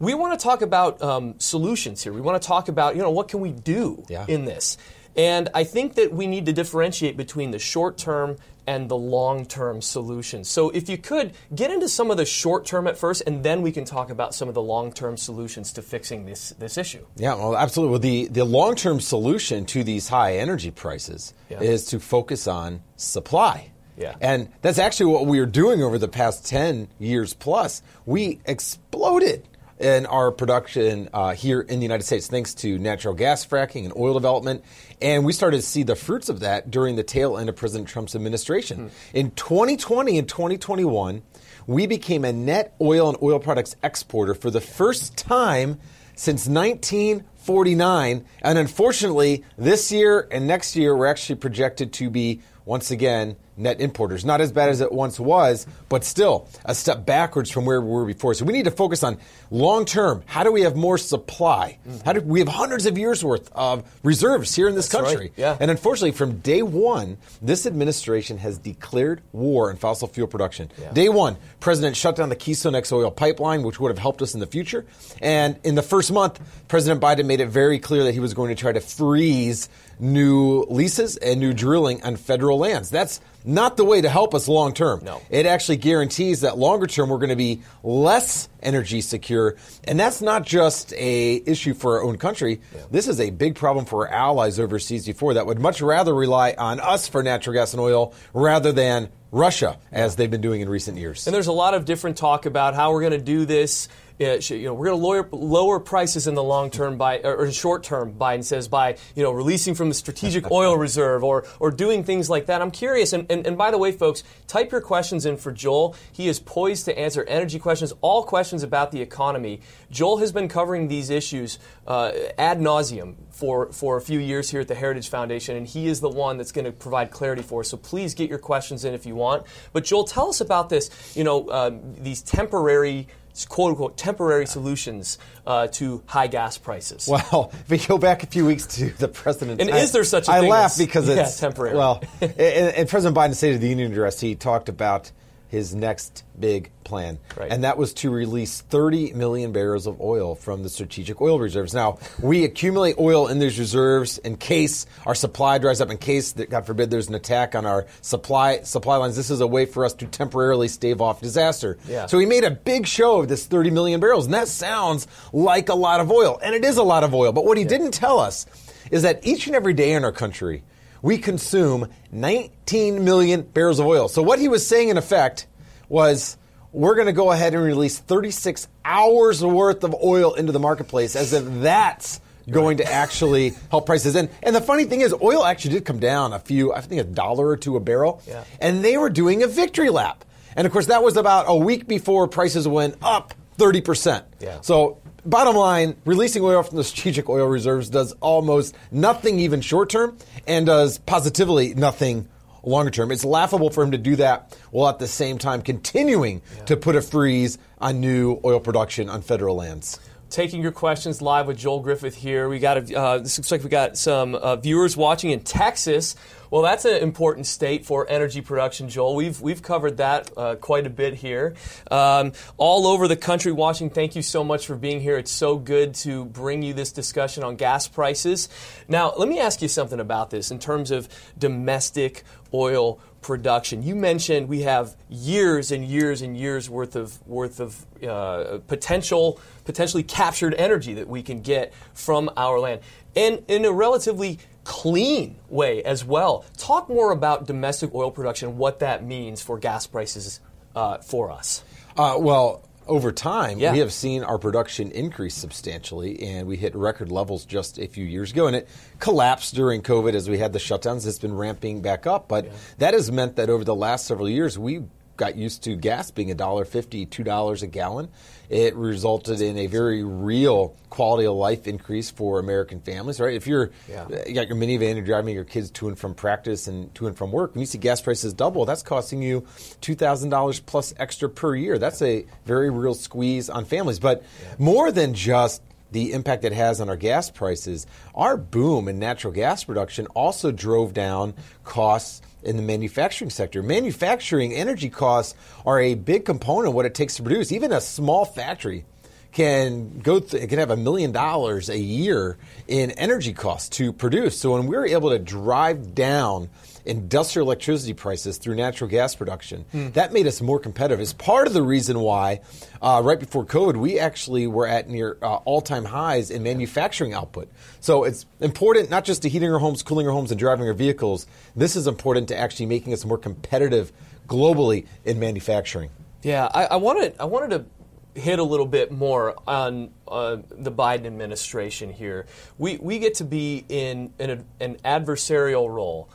We 0.00 0.12
want 0.14 0.38
to 0.38 0.42
talk 0.42 0.60
about 0.62 1.00
um, 1.02 1.34
solutions 1.38 2.02
here. 2.02 2.12
We 2.12 2.20
want 2.20 2.40
to 2.40 2.46
talk 2.46 2.68
about, 2.68 2.96
you 2.96 3.02
know, 3.02 3.10
what 3.10 3.28
can 3.28 3.40
we 3.40 3.50
do 3.52 4.04
Yeah. 4.08 4.24
in 4.28 4.44
this? 4.44 4.76
And 5.16 5.48
I 5.54 5.62
think 5.62 5.94
that 5.94 6.12
we 6.12 6.26
need 6.26 6.46
to 6.46 6.52
differentiate 6.52 7.16
between 7.16 7.52
the 7.52 7.58
short 7.60 7.96
term 7.96 8.36
and 8.66 8.88
the 8.88 8.96
long 8.96 9.46
term 9.46 9.80
solutions. 9.80 10.48
So 10.48 10.70
if 10.70 10.88
you 10.88 10.98
could 10.98 11.32
get 11.54 11.70
into 11.70 11.88
some 11.88 12.10
of 12.10 12.16
the 12.16 12.24
short 12.24 12.66
term 12.66 12.86
at 12.88 12.98
first, 12.98 13.22
and 13.26 13.44
then 13.44 13.62
we 13.62 13.70
can 13.70 13.84
talk 13.84 14.10
about 14.10 14.34
some 14.34 14.48
of 14.48 14.54
the 14.54 14.62
long 14.62 14.90
term 14.90 15.16
solutions 15.16 15.72
to 15.74 15.82
fixing 15.82 16.26
this, 16.26 16.52
this 16.58 16.76
issue. 16.76 17.06
Yeah, 17.16 17.34
well, 17.34 17.56
absolutely. 17.56 17.90
Well, 17.92 18.00
the, 18.00 18.26
the 18.28 18.44
long 18.44 18.74
term 18.74 19.00
solution 19.00 19.64
to 19.66 19.84
these 19.84 20.08
high 20.08 20.38
energy 20.38 20.72
prices 20.72 21.32
Yeah. 21.48 21.60
is 21.60 21.84
to 21.86 22.00
focus 22.00 22.48
on 22.48 22.82
supply. 22.96 23.70
Yeah. 23.96 24.14
And 24.20 24.50
that's 24.62 24.78
actually 24.78 25.12
what 25.12 25.26
we 25.26 25.38
are 25.38 25.46
doing 25.46 25.82
over 25.82 25.98
the 25.98 26.08
past 26.08 26.46
10 26.46 26.88
years 26.98 27.34
plus. 27.34 27.82
We 28.06 28.40
exploded 28.44 29.48
in 29.78 30.06
our 30.06 30.30
production 30.30 31.08
uh, 31.12 31.34
here 31.34 31.60
in 31.60 31.78
the 31.78 31.84
United 31.84 32.04
States 32.04 32.26
thanks 32.26 32.54
to 32.54 32.78
natural 32.78 33.14
gas 33.14 33.44
fracking 33.44 33.84
and 33.84 33.92
oil 33.96 34.14
development. 34.14 34.64
And 35.02 35.24
we 35.24 35.32
started 35.32 35.58
to 35.58 35.62
see 35.62 35.82
the 35.82 35.96
fruits 35.96 36.28
of 36.28 36.40
that 36.40 36.70
during 36.70 36.96
the 36.96 37.02
tail 37.02 37.36
end 37.36 37.48
of 37.48 37.56
President 37.56 37.88
Trump's 37.88 38.14
administration. 38.14 38.90
In 39.12 39.30
2020 39.32 40.18
and 40.18 40.28
2021, 40.28 41.22
we 41.66 41.86
became 41.86 42.24
a 42.24 42.32
net 42.32 42.74
oil 42.80 43.08
and 43.08 43.18
oil 43.22 43.38
products 43.38 43.76
exporter 43.82 44.34
for 44.34 44.50
the 44.50 44.60
first 44.60 45.16
time 45.16 45.80
since 46.14 46.46
1949. 46.46 48.24
And 48.42 48.58
unfortunately, 48.58 49.44
this 49.58 49.90
year 49.90 50.28
and 50.30 50.46
next 50.46 50.76
year, 50.76 50.96
we're 50.96 51.06
actually 51.06 51.36
projected 51.36 51.92
to 51.94 52.10
be 52.10 52.42
once 52.64 52.90
again 52.90 53.36
net 53.56 53.80
importers. 53.80 54.24
Not 54.24 54.40
as 54.40 54.52
bad 54.52 54.68
as 54.68 54.80
it 54.80 54.92
once 54.92 55.18
was, 55.20 55.66
but 55.88 56.04
still 56.04 56.48
a 56.64 56.74
step 56.74 57.06
backwards 57.06 57.50
from 57.50 57.64
where 57.64 57.80
we 57.80 57.88
were 57.88 58.04
before. 58.04 58.34
So 58.34 58.44
we 58.44 58.52
need 58.52 58.64
to 58.64 58.70
focus 58.70 59.02
on 59.02 59.18
long 59.50 59.84
term. 59.84 60.22
How 60.26 60.42
do 60.42 60.52
we 60.52 60.62
have 60.62 60.76
more 60.76 60.98
supply? 60.98 61.78
How 62.04 62.12
do 62.12 62.20
we 62.20 62.40
have 62.40 62.48
hundreds 62.48 62.86
of 62.86 62.98
years 62.98 63.24
worth 63.24 63.50
of 63.52 63.84
reserves 64.02 64.54
here 64.54 64.68
in 64.68 64.74
this 64.74 64.88
That's 64.88 65.02
right. 65.02 65.10
country? 65.10 65.32
Yeah. 65.36 65.56
And 65.60 65.70
unfortunately, 65.70 66.12
from 66.12 66.38
day 66.38 66.62
one, 66.62 67.18
this 67.40 67.66
administration 67.66 68.38
has 68.38 68.58
declared 68.58 69.22
war 69.32 69.70
on 69.70 69.76
fossil 69.76 70.08
fuel 70.08 70.28
production. 70.28 70.70
Day 70.92 71.08
one, 71.08 71.36
President 71.60 71.96
shut 71.96 72.16
down 72.16 72.28
the 72.28 72.36
Keystone 72.36 72.80
XL 72.82 73.08
pipeline, 73.08 73.62
which 73.62 73.80
would 73.80 73.88
have 73.88 73.98
helped 73.98 74.22
us 74.22 74.34
in 74.34 74.40
the 74.40 74.46
future. 74.46 74.84
And 75.20 75.58
in 75.64 75.74
the 75.74 75.82
first 75.82 76.12
month, 76.12 76.40
President 76.68 77.00
Biden 77.00 77.26
made 77.26 77.40
it 77.40 77.48
very 77.48 77.78
clear 77.78 78.04
that 78.04 78.12
he 78.12 78.20
was 78.20 78.34
going 78.34 78.48
to 78.48 78.60
try 78.60 78.72
to 78.72 78.80
freeze 78.80 79.68
new 79.98 80.64
leases 80.68 81.16
and 81.16 81.40
new 81.40 81.52
drilling 81.52 82.02
on 82.02 82.16
federal 82.16 82.58
lands. 82.58 82.90
That's 82.90 83.20
not 83.44 83.76
the 83.76 83.84
way 83.84 84.00
to 84.00 84.08
help 84.08 84.34
us 84.34 84.48
long 84.48 84.72
term. 84.72 85.00
No. 85.04 85.20
It 85.28 85.46
actually 85.46 85.76
guarantees 85.76 86.40
that 86.40 86.56
longer 86.56 86.86
term 86.86 87.10
we're 87.10 87.18
going 87.18 87.28
to 87.28 87.36
be 87.36 87.62
less 87.82 88.48
energy 88.62 89.02
secure. 89.02 89.56
And 89.84 90.00
that's 90.00 90.22
not 90.22 90.44
just 90.44 90.94
a 90.94 91.34
issue 91.46 91.74
for 91.74 91.98
our 91.98 92.04
own 92.04 92.16
country. 92.16 92.60
This 92.90 93.06
is 93.06 93.20
a 93.20 93.30
big 93.30 93.54
problem 93.54 93.84
for 93.84 94.08
our 94.08 94.14
allies 94.14 94.58
overseas 94.58 95.06
before 95.06 95.34
that 95.34 95.46
would 95.46 95.60
much 95.60 95.82
rather 95.82 96.14
rely 96.14 96.54
on 96.56 96.80
us 96.80 97.06
for 97.06 97.22
natural 97.22 97.54
gas 97.54 97.74
and 97.74 97.80
oil 97.80 98.14
rather 98.32 98.72
than 98.72 99.10
Russia, 99.30 99.78
as 99.90 100.14
they've 100.14 100.30
been 100.30 100.40
doing 100.40 100.60
in 100.60 100.68
recent 100.68 100.96
years. 100.96 101.26
And 101.26 101.34
there's 101.34 101.48
a 101.48 101.52
lot 101.52 101.74
of 101.74 101.84
different 101.84 102.16
talk 102.16 102.46
about 102.46 102.74
how 102.74 102.92
we're 102.92 103.00
going 103.00 103.18
to 103.18 103.18
do 103.18 103.44
this. 103.44 103.88
You 104.18 104.64
know, 104.64 104.74
we're 104.74 104.86
going 104.86 105.00
to 105.00 105.06
lower, 105.06 105.28
lower 105.32 105.80
prices 105.80 106.26
in 106.26 106.34
the 106.34 106.42
long 106.42 106.70
term 106.70 106.96
by, 106.96 107.18
or, 107.20 107.36
or 107.36 107.52
short 107.52 107.82
term. 107.82 108.14
Biden 108.14 108.44
says 108.44 108.68
by, 108.68 108.96
you 109.16 109.22
know, 109.22 109.32
releasing 109.32 109.74
from 109.74 109.88
the 109.88 109.94
strategic 109.94 110.50
oil 110.50 110.76
reserve 110.76 111.24
or, 111.24 111.44
or 111.58 111.70
doing 111.70 112.04
things 112.04 112.30
like 112.30 112.46
that. 112.46 112.62
I'm 112.62 112.70
curious. 112.70 113.12
And, 113.12 113.26
and, 113.30 113.46
and 113.46 113.58
by 113.58 113.70
the 113.70 113.78
way, 113.78 113.90
folks, 113.90 114.22
type 114.46 114.70
your 114.70 114.80
questions 114.80 115.26
in 115.26 115.36
for 115.36 115.50
Joel. 115.50 115.96
He 116.12 116.28
is 116.28 116.38
poised 116.38 116.84
to 116.84 116.98
answer 116.98 117.24
energy 117.24 117.58
questions, 117.58 117.92
all 118.02 118.22
questions 118.22 118.62
about 118.62 118.92
the 118.92 119.00
economy. 119.00 119.60
Joel 119.90 120.18
has 120.18 120.30
been 120.30 120.48
covering 120.48 120.88
these 120.88 121.10
issues 121.10 121.58
uh, 121.86 122.12
ad 122.38 122.60
nauseum 122.60 123.16
for, 123.30 123.72
for 123.72 123.96
a 123.96 124.00
few 124.00 124.20
years 124.20 124.50
here 124.50 124.60
at 124.60 124.68
the 124.68 124.74
Heritage 124.76 125.08
Foundation, 125.08 125.56
and 125.56 125.66
he 125.66 125.88
is 125.88 126.00
the 126.00 126.08
one 126.08 126.36
that's 126.36 126.52
going 126.52 126.64
to 126.64 126.72
provide 126.72 127.10
clarity 127.10 127.42
for 127.42 127.60
us. 127.60 127.68
So 127.68 127.76
please 127.76 128.14
get 128.14 128.30
your 128.30 128.38
questions 128.38 128.84
in 128.84 128.94
if 128.94 129.06
you 129.06 129.16
want. 129.16 129.44
But 129.72 129.84
Joel, 129.84 130.04
tell 130.04 130.28
us 130.28 130.40
about 130.40 130.68
this. 130.68 131.16
You 131.16 131.24
know, 131.24 131.50
um, 131.50 131.94
these 131.98 132.22
temporary, 132.22 133.08
quote 133.48 133.70
unquote, 133.70 133.96
temporary 133.96 134.46
solutions 134.46 135.18
uh, 135.46 135.66
to 135.68 136.02
high 136.06 136.28
gas 136.28 136.56
prices. 136.58 137.08
Well, 137.08 137.50
if 137.52 137.68
we 137.68 137.78
go 137.78 137.98
back 137.98 138.22
a 138.22 138.26
few 138.26 138.46
weeks 138.46 138.66
to 138.76 138.90
the 138.90 139.08
president, 139.08 139.60
And 139.60 139.70
is 139.70 139.92
there 139.92 140.04
such 140.04 140.28
a 140.28 140.32
I 140.32 140.40
thing 140.40 140.52
I 140.52 140.56
laugh 140.56 140.70
as- 140.72 140.78
because 140.78 141.08
yeah, 141.08 141.22
it's 141.22 141.38
temporary? 141.40 141.76
Well, 141.76 142.02
and, 142.20 142.32
in 142.38 142.86
President 142.86 143.16
Biden's 143.16 143.38
State 143.38 143.54
of 143.54 143.60
the 143.60 143.68
Union 143.68 143.90
address, 143.90 144.20
he 144.20 144.34
talked 144.34 144.68
about 144.68 145.10
his 145.54 145.74
next 145.74 146.24
big 146.38 146.70
plan, 146.82 147.18
Right. 147.36 147.50
and 147.50 147.62
that 147.64 147.78
was 147.78 147.94
to 147.94 148.10
release 148.10 148.60
30 148.60 149.12
million 149.12 149.52
barrels 149.52 149.86
of 149.86 150.00
oil 150.00 150.34
from 150.34 150.62
the 150.64 150.68
strategic 150.68 151.20
oil 151.20 151.38
reserves. 151.38 151.72
Now, 151.72 151.98
we 152.20 152.44
accumulate 152.44 152.96
oil 152.98 153.28
in 153.28 153.38
these 153.38 153.58
reserves 153.58 154.18
in 154.18 154.36
case 154.36 154.84
our 155.06 155.14
supply 155.14 155.58
dries 155.58 155.80
up, 155.80 155.90
in 155.90 155.96
case 155.98 156.32
that 156.32 156.50
God 156.50 156.66
forbid 156.66 156.90
there's 156.90 157.08
an 157.08 157.14
attack 157.14 157.54
on 157.54 157.64
our 157.64 157.86
supply 158.02 158.62
supply 158.62 158.96
lines. 158.96 159.14
This 159.16 159.30
is 159.30 159.40
a 159.40 159.46
way 159.46 159.64
for 159.64 159.84
us 159.84 159.94
to 159.94 160.06
temporarily 160.06 160.66
stave 160.68 161.00
off 161.00 161.20
disaster. 161.20 161.78
Yeah. 161.88 162.06
So 162.06 162.18
he 162.18 162.26
made 162.26 162.42
a 162.44 162.50
big 162.50 162.86
show 162.86 163.20
of 163.20 163.28
this 163.28 163.46
30 163.46 163.70
million 163.70 164.00
barrels, 164.00 164.24
and 164.24 164.34
that 164.34 164.48
sounds 164.48 165.06
like 165.32 165.68
a 165.68 165.74
lot 165.74 166.00
of 166.00 166.10
oil, 166.10 166.38
and 166.42 166.54
it 166.54 166.64
is 166.64 166.76
a 166.76 166.82
lot 166.82 167.04
of 167.04 167.14
oil. 167.14 167.32
But 167.32 167.44
what 167.46 167.56
he 167.56 167.64
didn't 167.64 167.92
tell 167.92 168.18
us 168.18 168.44
is 168.90 169.02
that 169.02 169.24
each 169.26 169.46
and 169.46 169.54
every 169.56 169.72
day 169.72 169.92
in 169.92 170.04
our 170.04 170.12
country, 170.12 170.64
we 171.04 171.18
consume 171.18 171.86
19 172.12 173.04
million 173.04 173.42
barrels 173.42 173.78
of 173.78 173.84
oil. 173.84 174.08
So 174.08 174.22
what 174.22 174.38
he 174.38 174.48
was 174.48 174.66
saying, 174.66 174.88
in 174.88 174.96
effect, 174.96 175.46
was 175.86 176.38
we're 176.72 176.94
going 176.94 177.08
to 177.08 177.12
go 177.12 177.30
ahead 177.30 177.52
and 177.52 177.62
release 177.62 177.98
36 177.98 178.66
hours 178.86 179.44
worth 179.44 179.84
of 179.84 179.94
oil 180.02 180.32
into 180.32 180.50
the 180.50 180.58
marketplace, 180.58 181.14
as 181.14 181.34
if 181.34 181.44
that's 181.60 182.22
going 182.50 182.78
to 182.78 182.90
actually 182.90 183.52
help 183.70 183.84
prices. 183.84 184.14
And 184.16 184.30
and 184.42 184.56
the 184.56 184.62
funny 184.62 184.84
thing 184.84 185.02
is, 185.02 185.12
oil 185.22 185.44
actually 185.44 185.74
did 185.74 185.84
come 185.84 185.98
down 186.00 186.32
a 186.32 186.38
few, 186.38 186.72
I 186.72 186.80
think 186.80 187.02
a 187.02 187.04
dollar 187.04 187.48
or 187.48 187.58
two 187.58 187.76
a 187.76 187.80
barrel, 187.80 188.22
Yeah. 188.26 188.42
and 188.58 188.82
they 188.82 188.96
were 188.96 189.10
doing 189.10 189.42
a 189.42 189.46
victory 189.46 189.90
lap. 189.90 190.24
And 190.56 190.66
of 190.66 190.72
course, 190.72 190.86
that 190.86 191.02
was 191.02 191.18
about 191.18 191.44
a 191.48 191.54
week 191.56 191.86
before 191.86 192.28
prices 192.28 192.66
went 192.66 192.96
up 193.02 193.34
30%. 193.58 194.22
Yeah. 194.40 194.62
So, 194.62 194.98
bottom 195.24 195.56
line, 195.56 195.96
releasing 196.04 196.42
oil 196.42 196.62
from 196.62 196.76
the 196.76 196.84
strategic 196.84 197.28
oil 197.28 197.46
reserves 197.46 197.90
does 197.90 198.12
almost 198.20 198.74
nothing, 198.90 199.38
even 199.40 199.60
short 199.60 199.90
term, 199.90 200.16
and 200.46 200.66
does 200.66 200.98
positively 200.98 201.74
nothing 201.74 202.28
longer 202.62 202.90
term. 202.90 203.10
It's 203.10 203.24
laughable 203.24 203.70
for 203.70 203.82
him 203.82 203.90
to 203.92 203.98
do 203.98 204.16
that 204.16 204.56
while 204.70 204.88
at 204.88 204.98
the 204.98 205.08
same 205.08 205.38
time 205.38 205.62
continuing 205.62 206.42
to 206.66 206.76
put 206.76 206.96
a 206.96 207.02
freeze 207.02 207.58
on 207.78 208.00
new 208.00 208.40
oil 208.44 208.60
production 208.60 209.08
on 209.08 209.22
federal 209.22 209.56
lands. 209.56 210.00
Taking 210.34 210.60
your 210.60 210.72
questions 210.72 211.22
live 211.22 211.46
with 211.46 211.56
Joel 211.56 211.78
Griffith 211.78 212.16
here. 212.16 212.48
We 212.48 212.58
got 212.58 212.90
a, 212.90 212.98
uh, 212.98 213.18
this 213.18 213.38
looks 213.38 213.52
like 213.52 213.62
we 213.62 213.70
got 213.70 213.96
some 213.96 214.34
uh, 214.34 214.56
viewers 214.56 214.96
watching 214.96 215.30
in 215.30 215.40
Texas. 215.40 216.16
Well, 216.50 216.62
that's 216.62 216.84
an 216.84 216.96
important 216.96 217.46
state 217.46 217.86
for 217.86 218.10
energy 218.10 218.40
production, 218.40 218.88
Joel. 218.88 219.14
We've 219.14 219.40
we've 219.40 219.62
covered 219.62 219.98
that 219.98 220.32
uh, 220.36 220.56
quite 220.56 220.88
a 220.88 220.90
bit 220.90 221.14
here. 221.14 221.54
Um, 221.88 222.32
all 222.56 222.88
over 222.88 223.06
the 223.06 223.16
country 223.16 223.52
watching. 223.52 223.90
Thank 223.90 224.16
you 224.16 224.22
so 224.22 224.42
much 224.42 224.66
for 224.66 224.74
being 224.74 225.00
here. 225.00 225.16
It's 225.16 225.30
so 225.30 225.56
good 225.56 225.94
to 225.96 226.24
bring 226.24 226.62
you 226.62 226.74
this 226.74 226.90
discussion 226.90 227.44
on 227.44 227.54
gas 227.54 227.86
prices. 227.86 228.48
Now, 228.88 229.14
let 229.16 229.28
me 229.28 229.38
ask 229.38 229.62
you 229.62 229.68
something 229.68 230.00
about 230.00 230.30
this 230.30 230.50
in 230.50 230.58
terms 230.58 230.90
of 230.90 231.08
domestic 231.38 232.24
oil 232.52 233.00
production. 233.24 233.82
You 233.82 233.96
mentioned 233.96 234.48
we 234.48 234.62
have 234.62 234.94
years 235.08 235.72
and 235.72 235.82
years 235.82 236.20
and 236.20 236.36
years 236.36 236.68
worth 236.68 236.94
of 236.94 237.26
worth 237.26 237.58
of 237.58 237.86
uh, 238.06 238.58
potential 238.66 239.40
potentially 239.64 240.02
captured 240.02 240.54
energy 240.54 240.92
that 240.94 241.08
we 241.08 241.22
can 241.22 241.40
get 241.40 241.72
from 241.94 242.30
our 242.36 242.60
land, 242.60 242.82
and 243.16 243.42
in 243.48 243.64
a 243.64 243.72
relatively 243.72 244.38
clean 244.64 245.36
way 245.48 245.82
as 245.82 246.04
well. 246.04 246.44
Talk 246.58 246.88
more 246.88 247.12
about 247.12 247.46
domestic 247.46 247.94
oil 247.94 248.10
production, 248.10 248.58
what 248.58 248.78
that 248.80 249.02
means 249.04 249.42
for 249.42 249.58
gas 249.58 249.86
prices 249.86 250.40
uh, 250.76 250.98
for 250.98 251.30
us. 251.30 251.64
Uh, 251.96 252.16
well, 252.18 252.68
over 252.86 253.12
time, 253.12 253.58
Yeah. 253.58 253.72
we 253.72 253.78
have 253.78 253.92
seen 253.92 254.22
our 254.22 254.38
production 254.38 254.90
increase 254.90 255.34
substantially, 255.34 256.22
and 256.22 256.46
we 256.46 256.56
hit 256.56 256.74
record 256.74 257.10
levels 257.10 257.44
just 257.44 257.78
a 257.78 257.86
few 257.86 258.04
years 258.04 258.30
ago. 258.32 258.46
And 258.46 258.56
it 258.56 258.68
collapsed 258.98 259.54
during 259.54 259.82
COVID 259.82 260.14
as 260.14 260.28
we 260.28 260.38
had 260.38 260.52
the 260.52 260.58
shutdowns. 260.58 261.06
It's 261.06 261.18
been 261.18 261.34
ramping 261.36 261.80
back 261.80 262.06
up, 262.06 262.28
but 262.28 262.46
that 262.78 262.94
has 262.94 263.10
meant 263.10 263.36
that 263.36 263.48
over 263.50 263.64
the 263.64 263.74
last 263.74 264.06
several 264.06 264.28
years, 264.28 264.58
we 264.58 264.82
got 265.16 265.36
used 265.36 265.62
to 265.64 265.76
gas 265.76 266.10
being 266.10 266.28
$1.50, 266.28 267.08
$2 267.08 267.62
a 267.62 267.66
gallon. 267.66 268.08
It 268.48 268.74
resulted 268.74 269.40
in 269.40 269.56
a 269.56 269.66
very 269.66 270.04
real 270.04 270.76
quality 270.90 271.26
of 271.26 271.34
life 271.34 271.66
increase 271.66 272.10
for 272.10 272.38
American 272.38 272.80
families, 272.80 273.20
right? 273.20 273.34
If 273.34 273.46
you're 273.46 273.70
Yeah. 273.88 274.02
Uh, 274.02 274.22
you 274.26 274.34
got 274.34 274.48
your 274.48 274.56
minivan, 274.56 274.96
you're 274.96 275.04
driving 275.04 275.34
your 275.34 275.44
kids 275.44 275.70
to 275.72 275.88
and 275.88 275.98
from 275.98 276.14
practice 276.14 276.68
and 276.68 276.94
to 276.96 277.06
and 277.06 277.16
from 277.16 277.32
work. 277.32 277.54
When 277.54 277.60
you 277.60 277.66
see 277.66 277.78
gas 277.78 278.00
prices 278.00 278.34
double, 278.34 278.64
that's 278.64 278.82
costing 278.82 279.22
you 279.22 279.46
two 279.80 279.94
thousand 279.94 280.30
dollars 280.30 280.60
plus 280.60 280.92
extra 280.98 281.28
per 281.28 281.54
year. 281.54 281.78
That's 281.78 282.02
a 282.02 282.26
very 282.44 282.70
real 282.70 282.94
squeeze 282.94 283.48
on 283.48 283.64
families. 283.64 283.98
But 283.98 284.22
more 284.58 284.92
than 284.92 285.14
just 285.14 285.62
the 285.90 286.12
impact 286.12 286.44
it 286.44 286.52
has 286.52 286.80
on 286.80 286.88
our 286.88 286.96
gas 286.96 287.30
prices, 287.30 287.86
our 288.14 288.36
boom 288.36 288.88
in 288.88 288.98
natural 288.98 289.32
gas 289.32 289.64
production 289.64 290.06
also 290.08 290.50
drove 290.50 290.92
down 290.92 291.34
costs 291.62 292.20
in 292.44 292.56
the 292.56 292.62
manufacturing 292.62 293.30
sector. 293.30 293.62
Manufacturing 293.62 294.52
energy 294.52 294.90
costs 294.90 295.34
are 295.64 295.80
a 295.80 295.94
big 295.94 296.24
component 296.24 296.68
of 296.68 296.74
what 296.74 296.86
it 296.86 296.94
takes 296.94 297.16
to 297.16 297.22
produce. 297.22 297.52
Even 297.52 297.72
a 297.72 297.80
small 297.80 298.24
factory 298.24 298.84
can 299.32 299.98
go 299.98 300.20
th- 300.20 300.48
can 300.48 300.58
have 300.58 300.70
a 300.70 300.76
million 300.76 301.12
dollars 301.12 301.68
a 301.68 301.78
year 301.78 302.36
in 302.68 302.92
energy 302.92 303.32
costs 303.32 303.68
to 303.68 303.92
produce. 303.92 304.38
So 304.38 304.52
when 304.52 304.66
we're 304.66 304.86
able 304.86 305.10
to 305.10 305.18
drive 305.18 305.94
down 305.94 306.48
industrial 306.84 307.48
electricity 307.48 307.94
prices 307.94 308.38
through 308.38 308.54
natural 308.54 308.88
gas 308.90 309.14
production, 309.14 309.64
that 309.72 310.12
made 310.12 310.26
us 310.26 310.40
more 310.40 310.58
competitive. 310.58 311.00
It's 311.00 311.12
part 311.12 311.46
of 311.46 311.52
the 311.52 311.62
reason 311.62 312.00
why 312.00 312.40
uh, 312.82 313.00
right 313.04 313.18
before 313.18 313.44
COVID 313.44 313.76
we 313.76 313.98
actually 313.98 314.46
were 314.46 314.66
at 314.66 314.88
near 314.88 315.16
uh, 315.22 315.36
all 315.36 315.60
time 315.60 315.84
highs 315.84 316.30
in 316.30 316.42
manufacturing 316.42 317.14
output. 317.14 317.48
So 317.80 318.04
it's 318.04 318.26
important 318.40 318.90
not 318.90 319.04
just 319.04 319.22
to 319.22 319.28
heating 319.28 319.52
our 319.52 319.58
homes, 319.58 319.82
cooling 319.82 320.06
our 320.06 320.12
homes, 320.12 320.30
and 320.30 320.38
driving 320.38 320.66
our 320.66 320.74
vehicles. 320.74 321.26
This 321.56 321.76
is 321.76 321.86
important 321.86 322.28
to 322.28 322.36
actually 322.36 322.66
making 322.66 322.92
us 322.92 323.04
more 323.04 323.18
competitive 323.18 323.92
globally 324.28 324.86
in 325.04 325.18
manufacturing. 325.18 325.90
Yeah, 326.22 326.48
I, 326.52 326.66
I 326.66 326.76
wanted 326.76 327.14
I 327.20 327.26
wanted 327.26 327.50
to 327.50 328.20
hit 328.20 328.38
a 328.38 328.42
little 328.42 328.66
bit 328.66 328.92
more 328.92 329.34
on 329.46 329.90
uh, 330.06 330.36
the 330.50 330.70
Biden 330.70 331.06
administration 331.06 331.92
here. 331.92 332.26
We 332.58 332.78
we 332.78 332.98
get 332.98 333.14
to 333.14 333.24
be 333.24 333.64
in, 333.68 334.12
an 334.18 334.76
adversarial 334.84 335.68
role, 335.68 336.08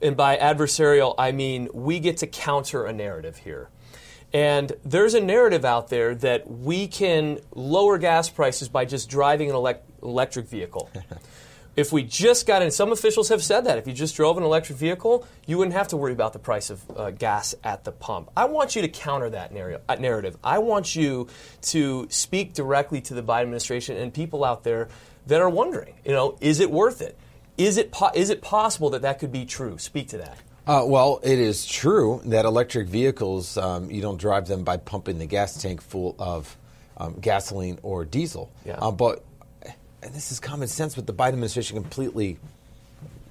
and 0.00 0.16
by 0.16 0.36
adversarial 0.36 1.14
I 1.18 1.32
mean 1.32 1.68
we 1.72 2.00
get 2.00 2.18
to 2.18 2.26
counter 2.26 2.84
a 2.84 2.92
narrative 2.92 3.38
here. 3.38 3.68
And 4.32 4.72
there's 4.84 5.14
a 5.14 5.20
narrative 5.20 5.64
out 5.64 5.88
there 5.88 6.14
that 6.16 6.50
we 6.50 6.86
can 6.86 7.40
lower 7.54 7.96
gas 7.96 8.28
prices 8.28 8.68
by 8.68 8.84
just 8.84 9.08
driving 9.08 9.48
an 9.48 9.56
elec- 9.56 9.80
electric 10.02 10.48
vehicle. 10.48 10.90
If 11.78 11.92
we 11.92 12.02
just 12.02 12.44
got 12.44 12.60
in, 12.62 12.72
some 12.72 12.90
officials 12.90 13.28
have 13.28 13.40
said 13.40 13.66
that 13.66 13.78
if 13.78 13.86
you 13.86 13.92
just 13.92 14.16
drove 14.16 14.36
an 14.36 14.42
electric 14.42 14.76
vehicle, 14.76 15.24
you 15.46 15.58
wouldn't 15.58 15.76
have 15.76 15.86
to 15.88 15.96
worry 15.96 16.12
about 16.12 16.32
the 16.32 16.40
price 16.40 16.70
of 16.70 16.82
uh, 16.90 17.12
gas 17.12 17.54
at 17.62 17.84
the 17.84 17.92
pump. 17.92 18.30
I 18.36 18.46
want 18.46 18.74
you 18.74 18.82
to 18.82 18.88
counter 18.88 19.30
that 19.30 19.54
narr- 19.54 19.80
uh, 19.88 19.94
narrative. 19.94 20.36
I 20.42 20.58
want 20.58 20.96
you 20.96 21.28
to 21.62 22.08
speak 22.10 22.52
directly 22.52 23.00
to 23.02 23.14
the 23.14 23.22
Biden 23.22 23.42
administration 23.42 23.96
and 23.96 24.12
people 24.12 24.44
out 24.44 24.64
there 24.64 24.88
that 25.28 25.40
are 25.40 25.48
wondering, 25.48 25.94
you 26.04 26.10
know, 26.10 26.36
is 26.40 26.58
it 26.58 26.68
worth 26.68 27.00
it? 27.00 27.16
Is 27.58 27.76
it 27.76 27.90
po- 27.90 28.12
is 28.14 28.30
it 28.30 28.40
possible 28.40 28.90
that 28.90 29.02
that 29.02 29.18
could 29.18 29.32
be 29.32 29.44
true? 29.44 29.76
Speak 29.78 30.08
to 30.08 30.18
that. 30.18 30.38
Uh, 30.66 30.84
well, 30.86 31.20
it 31.22 31.38
is 31.38 31.66
true 31.66 32.20
that 32.26 32.44
electric 32.44 32.88
vehicles, 32.88 33.56
um, 33.56 33.90
you 33.90 34.02
don't 34.02 34.20
drive 34.20 34.46
them 34.46 34.64
by 34.64 34.76
pumping 34.76 35.18
the 35.18 35.26
gas 35.26 35.60
tank 35.60 35.80
full 35.80 36.14
of 36.18 36.56
um, 36.98 37.14
gasoline 37.20 37.78
or 37.82 38.04
diesel. 38.04 38.50
Yeah. 38.66 38.74
Uh, 38.74 38.90
but, 38.90 39.24
and 40.02 40.12
this 40.12 40.30
is 40.30 40.38
common 40.38 40.68
sense, 40.68 40.94
but 40.94 41.06
the 41.06 41.14
Biden 41.14 41.28
administration 41.28 41.80
completely 41.80 42.38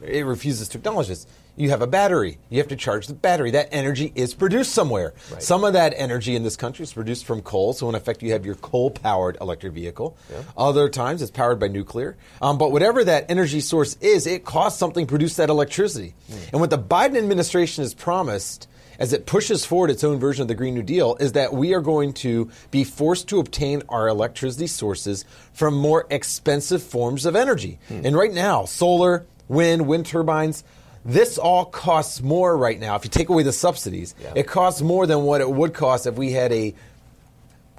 it 0.02 0.26
refuses 0.26 0.68
to 0.70 0.78
acknowledge 0.78 1.08
this. 1.08 1.26
You 1.58 1.72
have 1.72 1.82
a 1.82 1.88
battery. 1.88 2.38
You 2.50 2.60
have 2.60 2.68
to 2.70 2.76
charge 2.76 3.08
the 3.08 3.14
battery. 3.14 3.52
That 3.52 3.70
energy 3.72 4.14
is 4.16 4.34
produced 4.34 4.74
somewhere. 4.74 5.16
Right. 5.32 5.44
Some 5.44 5.64
of 5.64 5.74
that 5.74 5.94
energy 5.98 6.36
in 6.36 6.44
this 6.44 6.56
country 6.56 6.84
is 6.84 6.94
produced 6.94 7.26
from 7.26 7.42
coal. 7.42 7.74
So 7.74 7.90
in 7.90 7.96
effect, 7.96 8.22
you 8.24 8.32
have 8.32 8.46
your 8.46 8.56
coal-powered 8.56 9.38
electric 9.42 9.74
vehicle. 9.74 10.16
Other 10.56 10.88
times, 10.88 11.22
it's 11.22 11.32
powered 11.32 11.60
by 11.60 11.68
nuclear. 11.68 12.16
Um, 12.42 12.58
but 12.58 12.72
whatever 12.72 13.04
that 13.04 13.26
energy 13.30 13.60
source 13.60 13.98
is, 14.02 14.28
it 14.28 14.46
costs 14.46 14.80
something 14.80 15.06
to 15.06 15.10
produce 15.10 15.36
that 15.38 15.50
electricity. 15.50 16.14
And 16.54 16.62
what 16.62 16.70
the 16.70 16.78
Biden 16.78 17.18
administration 17.18 17.84
has 17.84 17.94
promised 17.94 18.68
as 19.00 19.14
it 19.14 19.26
pushes 19.26 19.66
forward 19.66 19.92
its 19.92 20.04
own 20.04 20.20
version 20.20 20.42
of 20.42 20.48
the 20.48 20.56
Green 20.56 20.74
New 20.74 20.84
Deal, 20.84 21.16
is 21.20 21.34
that 21.34 21.54
we 21.54 21.74
are 21.74 21.82
going 21.82 22.14
to 22.14 22.50
be 22.72 22.84
forced 22.84 23.28
to 23.30 23.40
obtain 23.40 23.84
our 23.90 24.08
electricity 24.08 24.68
sources 24.68 25.24
from 25.54 25.76
more 25.76 26.08
expensive 26.10 26.82
forms 26.82 27.26
of 27.26 27.36
energy. 27.36 27.80
And 27.90 28.16
right 28.16 28.34
now, 28.34 28.66
solar, 28.66 29.26
wind, 29.48 29.88
wind 29.88 30.08
turbines, 30.08 30.64
this 31.08 31.38
all 31.38 31.64
costs 31.66 32.22
more 32.22 32.56
right 32.56 32.78
now. 32.80 32.96
If 32.98 33.06
you 33.06 33.10
take 33.10 33.30
away 33.30 33.42
the 33.44 33.54
subsidies, 33.54 34.14
Yeah. 34.22 34.34
it 34.36 34.46
costs 34.46 34.82
more 34.82 35.08
than 35.08 35.24
what 35.24 35.40
it 35.42 35.50
would 35.50 35.74
cost 35.74 36.06
if 36.06 36.16
we 36.16 36.34
had 36.34 36.52
a 36.52 36.76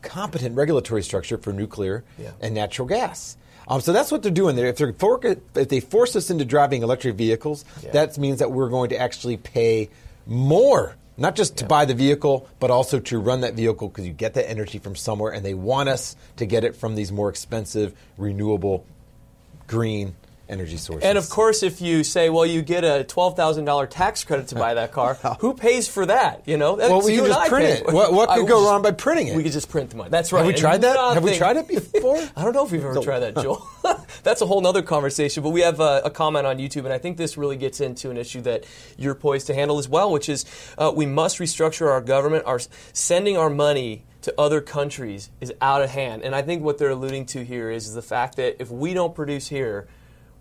competent 0.02 0.56
regulatory 0.56 1.02
structure 1.02 1.36
for 1.36 1.52
nuclear 1.52 2.04
Yeah. 2.18 2.30
and 2.40 2.54
natural 2.54 2.88
gas. 2.88 3.36
Um, 3.68 3.82
so 3.82 3.92
that's 3.92 4.10
what 4.10 4.22
they're 4.22 4.32
doing 4.32 4.56
there. 4.56 4.66
If, 4.66 4.78
they're 4.78 4.94
for, 4.94 5.20
if 5.54 5.68
they 5.68 5.80
force 5.80 6.16
us 6.16 6.30
into 6.30 6.46
driving 6.46 6.82
electric 6.82 7.16
vehicles, 7.16 7.66
Yeah. 7.82 7.90
that 7.92 8.16
means 8.16 8.38
that 8.38 8.50
we're 8.50 8.70
going 8.70 8.88
to 8.90 8.96
actually 8.98 9.36
pay 9.36 9.90
more, 10.26 10.96
not 11.18 11.34
just 11.36 11.58
to 11.58 11.66
buy 11.66 11.84
the 11.84 11.92
vehicle, 11.94 12.46
but 12.60 12.70
also 12.70 12.98
to 12.98 13.18
run 13.18 13.42
that 13.42 13.52
vehicle 13.54 13.88
because 13.88 14.06
you 14.06 14.12
get 14.14 14.32
that 14.34 14.48
energy 14.48 14.78
from 14.78 14.96
somewhere, 14.96 15.32
and 15.32 15.44
they 15.44 15.52
want 15.54 15.90
us 15.90 16.16
to 16.36 16.46
get 16.46 16.64
it 16.64 16.76
from 16.76 16.94
these 16.94 17.12
more 17.12 17.28
expensive, 17.28 17.92
renewable, 18.16 18.86
green 19.66 20.14
energy 20.48 20.76
sources. 20.76 21.04
And 21.04 21.18
of 21.18 21.28
course, 21.28 21.62
if 21.62 21.80
you 21.80 22.04
say, 22.04 22.30
well, 22.30 22.46
you 22.46 22.62
get 22.62 22.84
a 22.84 23.04
twelve 23.04 23.36
thousand 23.36 23.64
dollar 23.64 23.86
tax 23.86 24.24
credit 24.24 24.48
to 24.48 24.54
buy 24.54 24.74
that 24.74 24.92
car, 24.92 25.14
who 25.40 25.54
pays 25.54 25.88
for 25.88 26.06
that? 26.06 26.42
You 26.46 26.56
know, 26.56 26.76
That's 26.76 26.90
Well, 26.90 27.02
we 27.02 27.14
you 27.14 27.20
can 27.20 27.28
just 27.28 27.40
I 27.40 27.48
print 27.48 27.64
it. 27.80 27.86
What- 27.92 28.12
what 28.12 28.28
could 28.30 28.42
would 28.42 28.48
go 28.48 28.64
wrong 28.64 28.82
by 28.82 28.92
printing 28.92 29.28
it? 29.28 29.36
We 29.36 29.42
could 29.42 29.52
just 29.52 29.68
print 29.68 29.90
the 29.90 29.96
money. 29.96 30.10
That's 30.10 30.32
right. 30.32 30.38
have 30.40 30.46
we 30.46 30.52
And 30.52 30.60
tried 30.60 30.80
that? 30.82 30.96
Have 31.14 31.22
we 31.24 31.36
tried 31.36 31.56
it 31.56 31.68
before? 31.68 32.16
I 32.36 32.44
don't 32.44 32.54
know 32.54 32.64
if 32.64 32.72
we've 32.72 32.84
ever 32.84 33.00
tried 33.00 33.20
that, 33.20 33.36
Joel. 33.42 33.66
That's 34.22 34.40
a 34.40 34.46
whole 34.46 34.66
other 34.66 34.82
conversation. 34.82 35.42
But 35.42 35.50
we 35.50 35.60
have 35.60 35.80
a, 35.80 36.02
a 36.04 36.10
comment 36.10 36.46
on 36.46 36.58
YouTube, 36.58 36.84
and 36.84 36.92
I 36.92 36.98
think 36.98 37.16
this 37.16 37.36
really 37.36 37.56
gets 37.56 37.80
into 37.80 38.10
an 38.10 38.16
issue 38.16 38.40
that 38.42 38.64
you're 38.96 39.14
poised 39.14 39.46
to 39.48 39.54
handle 39.54 39.78
as 39.78 39.88
well, 39.88 40.10
which 40.10 40.28
is 40.28 40.44
uh, 40.76 40.92
we 40.94 41.06
must 41.06 41.38
restructure 41.38 41.88
our 41.90 42.00
government. 42.00 42.44
Our 42.46 42.60
sending 42.92 43.36
our 43.36 43.50
money 43.50 44.04
to 44.22 44.34
other 44.38 44.60
countries 44.60 45.30
is 45.40 45.52
out 45.60 45.82
of 45.82 45.90
hand, 45.90 46.22
and 46.22 46.34
I 46.34 46.42
think 46.42 46.62
what 46.62 46.78
they're 46.78 46.90
alluding 46.90 47.26
to 47.26 47.44
here 47.44 47.70
is 47.70 47.94
the 47.94 48.02
fact 48.02 48.36
that 48.36 48.56
if 48.60 48.70
we 48.70 48.92
don't 48.94 49.14
produce 49.14 49.48
here, 49.48 49.86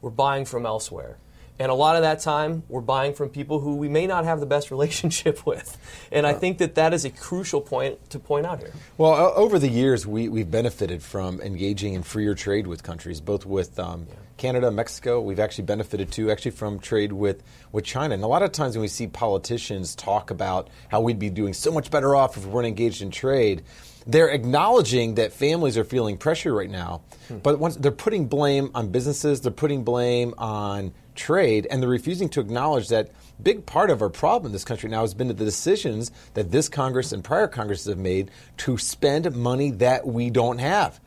we're 0.01 0.09
buying 0.09 0.45
from 0.45 0.65
elsewhere. 0.65 1.17
And 1.59 1.71
a 1.71 1.75
lot 1.75 1.95
of 1.95 2.03
that 2.03 2.19
time, 2.19 2.63
we're 2.69 2.81
buying 2.81 3.13
from 3.13 3.29
people 3.29 3.59
who 3.59 3.77
we 3.77 3.89
may 3.89 4.05
not 4.05 4.25
have 4.25 4.39
the 4.39 4.45
best 4.45 4.69
relationship 4.71 5.45
with. 5.45 5.77
And 6.11 6.27
I 6.27 6.33
think 6.33 6.59
that 6.59 6.75
that 6.75 6.93
is 6.93 7.03
a 7.05 7.09
crucial 7.09 7.61
point 7.61 8.09
to 8.11 8.19
point 8.19 8.45
out 8.45 8.59
here. 8.59 8.73
Well, 8.97 9.33
over 9.35 9.57
the 9.57 9.67
years, 9.67 10.05
we, 10.05 10.29
we've 10.29 10.49
benefited 10.49 11.01
from 11.01 11.41
engaging 11.41 11.93
in 11.93 12.03
freer 12.03 12.35
trade 12.35 12.67
with 12.67 12.83
countries, 12.83 13.21
both 13.21 13.45
with 13.45 13.79
um, 13.79 14.07
Canada, 14.37 14.69
Mexico. 14.69 15.19
We've 15.19 15.39
actually 15.39 15.65
benefited 15.65 16.11
too, 16.11 16.29
actually 16.29 16.51
from 16.51 16.79
trade 16.79 17.11
with, 17.11 17.41
with 17.71 17.85
China. 17.85 18.13
And 18.13 18.23
a 18.23 18.27
lot 18.27 18.43
of 18.43 18.51
times 18.51 18.75
when 18.75 18.81
we 18.81 18.87
see 18.87 19.07
politicians 19.07 19.95
talk 19.95 20.29
about 20.29 20.69
how 20.89 21.01
we'd 21.01 21.19
be 21.19 21.31
doing 21.31 21.53
so 21.53 21.71
much 21.71 21.89
better 21.89 22.15
off 22.15 22.37
if 22.37 22.45
we 22.45 22.51
weren't 22.51 22.67
engaged 22.67 23.01
in 23.01 23.09
trade, 23.09 23.63
they're 24.07 24.29
acknowledging 24.29 25.15
that 25.15 25.33
families 25.33 25.77
are 25.77 25.83
feeling 25.83 26.17
pressure 26.17 26.53
right 26.53 26.69
now. 26.69 27.01
Hmm. 27.27 27.39
But 27.39 27.59
once 27.59 27.75
they're 27.75 27.91
putting 27.91 28.27
blame 28.27 28.71
on 28.73 28.89
businesses, 28.89 29.41
they're 29.41 29.51
putting 29.51 29.83
blame 29.83 30.33
on 30.37 30.93
trade, 31.13 31.67
and 31.69 31.81
they're 31.81 31.89
refusing 31.89 32.29
to 32.29 32.39
acknowledge 32.39 32.87
that 32.87 33.11
big 33.41 33.65
part 33.65 33.89
of 33.89 34.01
our 34.01 34.09
problem 34.09 34.47
in 34.47 34.53
this 34.53 34.63
country 34.63 34.89
now 34.89 35.01
has 35.01 35.13
been 35.13 35.27
the 35.27 35.33
decisions 35.33 36.11
that 36.35 36.51
this 36.51 36.69
Congress 36.69 37.11
and 37.11 37.23
prior 37.23 37.47
Congresses 37.47 37.87
have 37.87 37.97
made 37.97 38.31
to 38.57 38.77
spend 38.77 39.35
money 39.35 39.71
that 39.71 40.07
we 40.07 40.29
don't 40.29 40.59
have. 40.59 40.99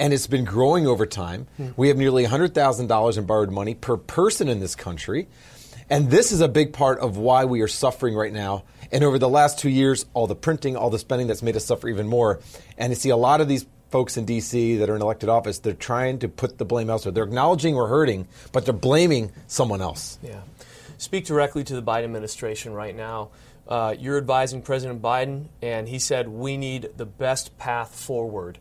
And 0.00 0.12
it's 0.12 0.26
been 0.26 0.44
growing 0.44 0.88
over 0.88 1.06
time. 1.06 1.46
Hmm. 1.56 1.68
We 1.76 1.86
have 1.88 1.96
nearly 1.96 2.26
$100,000 2.26 3.18
in 3.18 3.26
borrowed 3.26 3.52
money 3.52 3.74
per 3.74 3.96
person 3.96 4.48
in 4.48 4.58
this 4.58 4.74
country. 4.74 5.28
And 5.90 6.10
this 6.10 6.32
is 6.32 6.40
a 6.40 6.48
big 6.48 6.72
part 6.72 6.98
of 7.00 7.16
why 7.16 7.44
we 7.44 7.62
are 7.62 7.68
suffering 7.68 8.14
right 8.14 8.32
now. 8.32 8.64
And 8.92 9.04
over 9.04 9.18
the 9.18 9.28
last 9.28 9.58
two 9.58 9.70
years, 9.70 10.06
all 10.14 10.26
the 10.26 10.34
printing, 10.34 10.76
all 10.76 10.90
the 10.90 10.98
spending 10.98 11.26
that's 11.26 11.42
made 11.42 11.56
us 11.56 11.64
suffer 11.64 11.88
even 11.88 12.08
more. 12.08 12.40
And 12.76 12.90
you 12.90 12.96
see 12.96 13.10
a 13.10 13.16
lot 13.16 13.40
of 13.40 13.48
these 13.48 13.66
folks 13.90 14.16
in 14.16 14.24
D.C. 14.24 14.76
that 14.76 14.90
are 14.90 14.96
in 14.96 15.02
elected 15.02 15.28
office, 15.28 15.58
they're 15.60 15.72
trying 15.72 16.18
to 16.20 16.28
put 16.28 16.58
the 16.58 16.64
blame 16.64 16.90
elsewhere. 16.90 17.12
They're 17.12 17.24
acknowledging 17.24 17.74
we're 17.74 17.88
hurting, 17.88 18.28
but 18.52 18.64
they're 18.64 18.74
blaming 18.74 19.32
someone 19.46 19.80
else. 19.80 20.18
Yeah. 20.22 20.40
speak 20.98 21.24
directly 21.24 21.64
to 21.64 21.74
the 21.74 21.82
Biden 21.82 22.04
administration 22.04 22.72
right 22.72 22.94
now. 22.94 23.30
Uh, 23.66 23.94
you're 23.98 24.16
advising 24.16 24.62
President 24.62 25.02
Biden, 25.02 25.46
and 25.60 25.88
he 25.88 25.98
said 25.98 26.28
we 26.28 26.56
need 26.56 26.90
the 26.96 27.04
best 27.06 27.56
path 27.58 27.94
forward 27.94 28.58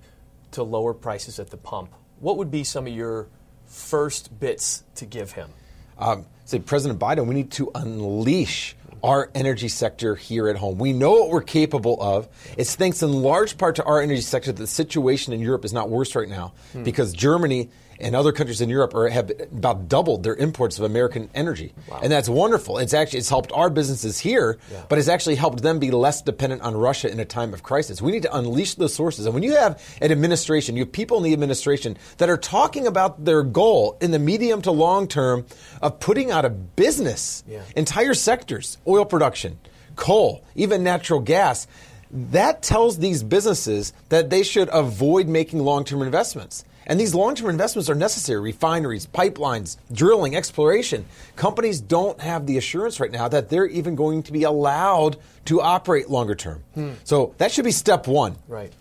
to 0.52 0.64
lower 0.64 0.94
prices 0.94 1.40
at 1.40 1.50
the 1.50 1.58
pump. 1.58 1.94
What 2.20 2.38
would 2.38 2.52
be 2.52 2.64
some 2.64 2.88
of 2.88 2.94
your 2.94 3.28
first 3.66 4.38
bits 4.38 4.84
to 4.96 5.06
give 5.06 5.34
him? 5.34 5.50
Um, 5.98 6.26
say, 6.48 6.60
President 6.60 7.00
Biden, 7.00 7.28
we 7.28 7.36
need 7.36 7.52
to 7.52 7.70
unleash 7.76 8.76
our 9.04 9.30
energy 9.36 9.68
sector 9.68 10.16
here 10.16 10.48
at 10.48 10.56
home. 10.56 10.78
We 10.80 10.94
know 10.94 11.12
what 11.12 11.30
we're 11.30 11.42
capable 11.42 12.02
of. 12.02 12.28
It's 12.58 12.76
thanks 12.76 13.04
in 13.04 13.12
large 13.12 13.58
part 13.58 13.76
to 13.76 13.84
our 13.84 14.02
energy 14.02 14.22
sector 14.22 14.52
that 14.52 14.62
the 14.62 14.68
situation 14.68 15.34
in 15.34 15.40
Europe 15.40 15.66
is 15.66 15.74
not 15.74 15.90
worse 15.90 16.16
right 16.16 16.28
now 16.28 16.54
hmm. 16.72 16.84
because 16.84 17.14
Germany 17.14 17.70
and 18.00 18.16
other 18.16 18.32
countries 18.32 18.62
in 18.62 18.70
Europe 18.70 18.94
are, 18.94 19.10
have 19.10 19.32
about 19.52 19.88
doubled 19.90 20.24
their 20.24 20.36
imports 20.36 20.78
of 20.78 20.86
American 20.86 21.30
energy, 21.34 21.74
wow. 21.90 22.00
and 22.04 22.12
that's 22.12 22.30
wonderful. 22.30 22.78
It's 22.78 22.94
actually 22.94 23.20
it's 23.20 23.30
helped 23.30 23.52
our 23.52 23.70
businesses 23.70 24.20
here, 24.20 24.58
yeah. 24.72 24.84
but 24.90 25.00
it's 25.00 25.08
actually 25.08 25.36
helped 25.36 25.62
them 25.62 25.80
be 25.80 25.92
less 25.92 26.22
dependent 26.22 26.62
on 26.62 26.76
Russia 26.76 27.12
in 27.12 27.20
a 27.20 27.26
time 27.26 27.54
of 27.54 27.64
crisis. 27.64 28.02
We 28.02 28.12
need 28.12 28.24
to 28.24 28.36
unleash 28.36 28.76
those 28.76 28.94
sources, 28.94 29.26
and 29.26 29.34
when 29.34 29.44
you 29.44 29.56
have 29.56 29.82
an 30.02 30.12
administration, 30.12 30.76
you 30.76 30.84
have 30.84 30.92
people 30.92 31.18
in 31.18 31.24
the 31.24 31.34
administration 31.34 31.98
that 32.18 32.30
are 32.30 32.38
talking 32.38 32.88
about 32.88 33.24
their 33.24 33.44
goal 33.44 33.98
in 34.02 34.12
the 34.12 34.20
medium 34.20 34.62
to 34.64 34.72
long 34.72 35.08
term 35.08 35.46
of 35.82 36.00
putting 36.00 36.32
out 36.32 36.46
of 36.46 36.76
business 36.76 37.44
yeah. 37.48 37.62
entire 37.76 38.14
sectors, 38.14 38.78
oil 38.88 39.06
production, 39.06 39.60
coal, 39.96 40.44
even 40.56 40.84
natural 40.84 41.20
gas. 41.20 41.68
That 42.10 42.64
tells 42.64 43.00
these 43.00 43.22
businesses 43.22 43.92
that 44.10 44.30
they 44.30 44.44
should 44.44 44.70
avoid 44.72 45.28
making 45.28 45.60
long 45.60 45.84
term 45.84 46.02
investments. 46.02 46.64
And 46.88 47.00
these 47.00 47.14
long 47.14 47.36
term 47.36 47.50
investments 47.50 47.90
are 47.90 47.96
necessary 47.96 48.42
refineries, 48.42 49.06
pipelines, 49.06 49.78
drilling, 49.92 50.36
exploration. 50.36 51.06
Companies 51.36 51.80
don't 51.80 52.20
have 52.20 52.48
the 52.48 52.58
assurance 52.58 53.00
right 53.00 53.12
now 53.12 53.28
that 53.28 53.50
they're 53.50 53.68
even 53.68 53.96
going 53.96 54.24
to 54.24 54.32
be 54.32 54.44
allowed 54.44 55.18
to 55.46 55.62
operate 55.62 56.10
longer 56.10 56.34
term. 56.34 56.64
Hmm. 56.74 56.94
So 57.04 57.36
that 57.38 57.52
should 57.52 57.66
be 57.66 57.72
step 57.72 58.08
one. 58.08 58.38
Right 58.48 58.74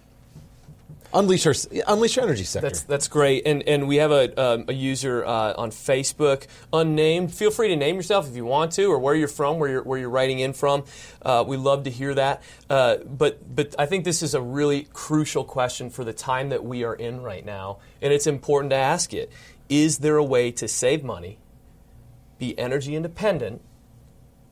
unleash 1.17 1.47
our 1.47 1.55
unleash 1.89 2.19
our 2.19 2.25
energy 2.25 2.45
sector. 2.45 2.69
That's 2.69 2.83
that's 2.83 3.09
great. 3.09 3.47
And 3.47 3.63
and 3.63 3.89
we 3.89 3.97
have 3.97 4.11
a, 4.11 4.41
um, 4.41 4.65
a 4.69 4.73
user 4.73 5.25
uh, 5.25 5.55
on 5.57 5.71
Facebook, 5.71 6.47
unnamed. 6.73 7.33
Feel 7.33 7.51
free 7.51 7.69
to 7.69 7.77
name 7.77 7.97
yourself 7.97 8.29
if 8.29 8.37
you 8.37 8.45
want 8.45 8.73
to, 8.73 8.87
or 8.87 8.99
where 8.99 9.15
you're 9.15 9.29
from, 9.29 9.59
where 9.59 9.71
you're 9.71 9.83
where 9.83 9.99
you're 9.99 10.11
writing 10.11 10.39
in 10.41 10.53
from. 10.53 10.85
Uh, 11.23 11.45
we 11.47 11.57
love 11.57 11.85
to 11.85 11.91
hear 11.91 12.15
that. 12.15 12.43
Uh, 12.69 12.97
but 12.99 13.55
but 13.55 13.75
I 13.79 13.87
think 13.87 14.05
this 14.05 14.23
is 14.23 14.35
a 14.35 14.41
really 14.41 14.87
crucial 14.93 15.45
question 15.45 15.91
for 15.91 16.05
the 16.05 16.13
time 16.13 16.51
that 16.51 16.65
we 16.65 16.85
are 16.85 16.95
in 16.95 17.23
right 17.23 17.45
now, 17.45 17.79
and 18.03 18.13
it's 18.13 18.27
important 18.27 18.71
to 18.71 18.77
ask 18.77 19.13
it. 19.13 19.33
Is 19.69 19.99
there 19.99 20.17
a 20.17 20.25
way 20.25 20.53
to 20.53 20.69
save 20.69 21.03
money, 21.03 21.39
be 22.39 22.57
energy 22.59 22.95
independent, 22.95 23.63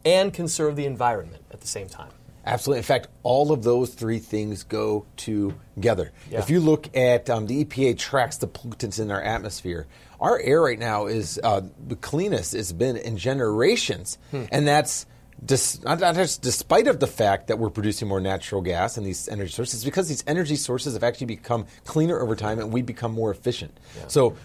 and 0.05 0.33
conserve 0.33 0.75
the 0.75 0.87
environment 0.87 1.45
at 1.53 1.61
the 1.61 1.69
same 1.69 1.89
time? 1.89 2.11
Absolutely. 2.47 2.79
In 2.79 2.85
fact, 2.85 3.09
all 3.23 3.53
of 3.53 3.63
those 3.63 3.95
three 3.95 4.19
things 4.19 4.63
go 4.65 5.07
together. 5.17 6.13
Yeah. 6.31 6.41
If 6.41 6.51
you 6.51 6.61
look 6.61 6.95
at 6.97 7.31
um, 7.31 7.47
the 7.47 7.65
EPA 7.65 7.99
tracks 7.99 8.37
the 8.37 8.49
pollutants 8.49 9.01
in 9.01 9.11
our 9.11 9.23
atmosphere, 9.23 9.87
our 10.21 10.39
air 10.39 10.63
right 10.63 10.79
now 10.79 11.07
is 11.07 11.41
uh, 11.43 11.63
the 11.87 11.97
cleanest 11.97 12.55
it's 12.55 12.73
been 12.73 12.97
in 12.97 13.17
generations, 13.17 14.19
hmm. 14.31 14.45
and 14.51 14.67
that's 14.67 15.07
dis- 15.45 15.83
not, 15.83 16.01
not, 16.01 16.15
just 16.15 16.43
despite 16.43 16.87
of 16.87 17.01
the 17.01 17.07
fact 17.07 17.49
that 17.49 17.59
we're 17.59 17.71
producing 17.71 18.09
more 18.09 18.21
natural 18.21 18.63
gas 18.63 18.97
and 18.97 19.07
these 19.07 19.29
energy 19.29 19.53
sources, 19.53 19.85
because 19.85 20.09
these 20.09 20.25
energy 20.27 20.57
sources 20.57 20.95
have 20.95 21.03
actually 21.03 21.27
become 21.27 21.67
cleaner 21.85 22.21
over 22.21 22.37
time, 22.37 22.59
and 22.59 22.73
we 22.73 22.83
become 22.83 23.13
more 23.13 23.31
efficient. 23.31 23.79
Yeah. 23.97 24.07
So 24.09 24.37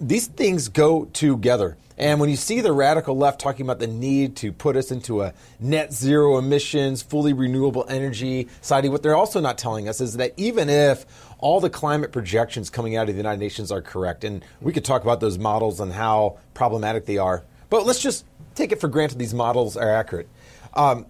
these 0.00 0.26
things 0.26 0.68
go 0.68 1.06
together. 1.06 1.76
And 1.96 2.20
when 2.20 2.30
you 2.30 2.36
see 2.36 2.60
the 2.60 2.72
radical 2.72 3.16
left 3.16 3.40
talking 3.40 3.66
about 3.66 3.80
the 3.80 3.88
need 3.88 4.36
to 4.36 4.52
put 4.52 4.76
us 4.76 4.92
into 4.92 5.22
a 5.22 5.34
net 5.58 5.92
zero 5.92 6.38
emissions, 6.38 7.02
fully 7.02 7.32
renewable 7.32 7.84
energy 7.88 8.46
society, 8.60 8.88
what 8.88 9.02
they're 9.02 9.16
also 9.16 9.40
not 9.40 9.58
telling 9.58 9.88
us 9.88 10.00
is 10.00 10.16
that 10.18 10.32
even 10.36 10.68
if 10.68 11.06
all 11.38 11.58
the 11.58 11.70
climate 11.70 12.12
projections 12.12 12.70
coming 12.70 12.96
out 12.96 13.08
of 13.08 13.14
the 13.14 13.18
United 13.18 13.40
Nations 13.40 13.72
are 13.72 13.82
correct, 13.82 14.22
and 14.22 14.44
we 14.60 14.72
could 14.72 14.84
talk 14.84 15.02
about 15.02 15.18
those 15.18 15.38
models 15.38 15.80
and 15.80 15.92
how 15.92 16.38
problematic 16.54 17.04
they 17.06 17.18
are, 17.18 17.42
but 17.68 17.84
let's 17.84 18.00
just 18.00 18.24
take 18.54 18.70
it 18.70 18.80
for 18.80 18.88
granted 18.88 19.18
these 19.18 19.34
models 19.34 19.76
are 19.76 19.90
accurate. 19.90 20.28
Um, 20.74 21.06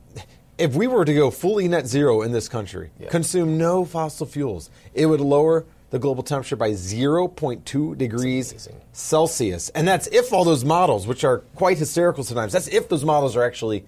if 0.56 0.74
we 0.74 0.86
were 0.86 1.04
to 1.04 1.14
go 1.14 1.30
fully 1.30 1.68
net 1.68 1.86
zero 1.86 2.22
in 2.22 2.32
this 2.32 2.48
country, 2.48 2.90
yeah. 2.98 3.10
consume 3.10 3.58
no 3.58 3.84
fossil 3.84 4.26
fuels, 4.26 4.70
it 4.94 5.04
would 5.04 5.20
lower 5.20 5.66
the 5.90 5.98
global 5.98 6.22
temperature 6.22 6.56
by 6.56 6.70
0.2 6.70 7.96
degrees 7.96 8.68
Celsius. 8.92 9.68
And 9.70 9.88
that's 9.88 10.06
if 10.08 10.32
all 10.32 10.44
those 10.44 10.64
models, 10.64 11.06
which 11.06 11.24
are 11.24 11.38
quite 11.54 11.78
hysterical 11.78 12.24
sometimes, 12.24 12.52
that's 12.52 12.68
if 12.68 12.88
those 12.88 13.04
models 13.04 13.36
are 13.36 13.42
actually 13.42 13.84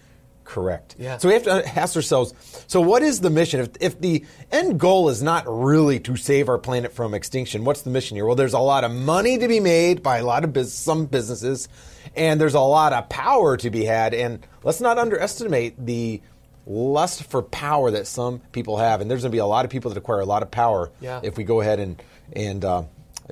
correct. 0.51 0.97
Yeah. 0.99 1.19
So 1.19 1.29
we 1.29 1.35
have 1.35 1.45
to 1.45 1.79
ask 1.79 1.95
ourselves 1.95 2.35
so, 2.67 2.81
what 2.81 3.03
is 3.03 3.21
the 3.21 3.31
mission? 3.31 3.61
If, 3.61 3.71
if 3.81 4.01
the 4.01 4.25
end 4.51 4.81
goal 4.81 5.09
is 5.09 5.23
not 5.23 5.45
really 5.47 6.01
to 6.01 6.17
save 6.17 6.49
our 6.49 6.59
planet 6.59 6.93
from 6.93 7.15
extinction, 7.15 7.65
what's 7.65 7.83
the 7.83 7.91
mission 7.91 8.17
here? 8.17 8.27
Well, 8.27 8.35
there's 8.35 8.55
a 8.55 8.59
lot 8.59 8.83
of 8.83 8.91
money 8.91 9.39
to 9.39 9.47
be 9.47 9.61
made 9.61 10.03
by 10.03 10.19
a 10.19 10.25
lot 10.25 10.43
of 10.43 10.53
biz- 10.53 10.73
some 10.73 11.07
businesses, 11.07 11.69
and 12.17 12.41
there's 12.41 12.55
a 12.55 12.61
lot 12.61 12.93
of 12.93 13.09
power 13.09 13.57
to 13.59 13.71
be 13.71 13.85
had. 13.85 14.13
And 14.13 14.45
let's 14.65 14.81
not 14.81 14.99
underestimate 14.99 15.87
the 15.87 16.21
lust 16.71 17.25
for 17.25 17.43
power 17.43 17.91
that 17.91 18.07
some 18.07 18.39
people 18.53 18.77
have, 18.79 19.01
and 19.01 19.11
there's 19.11 19.23
going 19.23 19.31
to 19.31 19.35
be 19.35 19.39
a 19.39 19.47
lot 19.47 19.65
of 19.65 19.71
people 19.71 19.91
that 19.91 19.99
acquire 19.99 20.21
a 20.21 20.25
lot 20.25 20.43
of 20.43 20.51
power 20.51 20.91
yeah. 21.01 21.21
if 21.23 21.37
we 21.37 21.45
go 21.45 21.61
ahead 21.61 21.81
and 21.81 22.03
and 22.33 22.65
uh, 22.65 22.85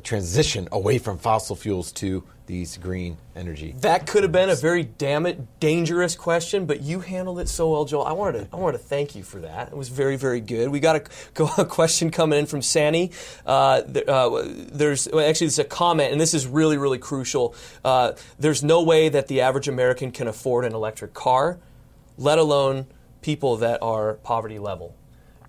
transition 0.02 0.68
away 0.72 0.98
from 0.98 1.18
fossil 1.18 1.54
fuels 1.54 1.92
to 1.92 2.24
these 2.46 2.78
green 2.78 3.18
energy. 3.36 3.74
That 3.80 4.06
could 4.06 4.22
have 4.22 4.32
been 4.32 4.48
a 4.48 4.54
very 4.54 4.82
damn 4.82 5.26
it 5.26 5.60
dangerous 5.60 6.16
question, 6.16 6.64
but 6.64 6.80
you 6.80 7.00
handled 7.00 7.40
it 7.40 7.48
so 7.48 7.70
well, 7.70 7.84
Joel. 7.84 8.04
I 8.04 8.12
wanted 8.12 8.50
to 8.50 8.56
I 8.56 8.58
wanted 8.58 8.78
to 8.78 8.84
thank 8.84 9.14
you 9.14 9.22
for 9.22 9.40
that. 9.40 9.68
It 9.68 9.76
was 9.76 9.88
very 9.88 10.16
very 10.16 10.40
good. 10.40 10.70
We 10.70 10.80
got 10.80 10.96
a, 11.38 11.44
a 11.58 11.64
question 11.64 12.10
coming 12.10 12.38
in 12.38 12.46
from 12.46 12.62
Sani. 12.62 13.12
Uh, 13.46 13.82
uh, 14.08 14.44
there's 14.46 15.08
well, 15.12 15.28
actually 15.28 15.48
it's 15.48 15.58
a 15.58 15.64
comment, 15.64 16.10
and 16.10 16.20
this 16.20 16.34
is 16.34 16.46
really 16.46 16.78
really 16.78 16.98
crucial. 16.98 17.54
Uh, 17.84 18.12
there's 18.38 18.64
no 18.64 18.82
way 18.82 19.08
that 19.10 19.28
the 19.28 19.42
average 19.42 19.68
American 19.68 20.10
can 20.10 20.26
afford 20.26 20.64
an 20.64 20.74
electric 20.74 21.14
car, 21.14 21.58
let 22.16 22.38
alone 22.38 22.86
people 23.28 23.58
that 23.58 23.82
are 23.82 24.14
poverty 24.14 24.58
level. 24.58 24.96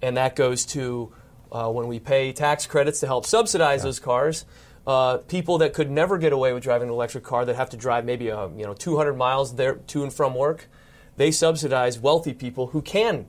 And 0.01 0.17
that 0.17 0.35
goes 0.35 0.65
to 0.65 1.13
uh, 1.49 1.69
when 1.69 1.87
we 1.87 1.97
pay 1.97 2.33
tax 2.33 2.65
credits 2.65 2.99
to 2.99 3.07
help 3.07 3.25
subsidize 3.25 3.79
yeah. 3.79 3.83
those 3.85 4.01
cars. 4.01 4.43
Uh, 4.85 5.19
people 5.19 5.59
that 5.59 5.73
could 5.73 5.89
never 5.89 6.17
get 6.17 6.33
away 6.33 6.51
with 6.51 6.61
driving 6.61 6.89
an 6.89 6.93
electric 6.93 7.23
car 7.23 7.45
that 7.45 7.55
have 7.55 7.69
to 7.69 7.77
drive 7.77 8.03
maybe 8.03 8.27
a, 8.27 8.49
you 8.49 8.65
know 8.65 8.73
200 8.73 9.13
miles 9.13 9.55
there 9.55 9.75
to 9.75 10.03
and 10.03 10.11
from 10.11 10.35
work, 10.35 10.67
they 11.15 11.31
subsidize 11.31 11.97
wealthy 11.97 12.33
people 12.33 12.67
who 12.67 12.81
can 12.81 13.27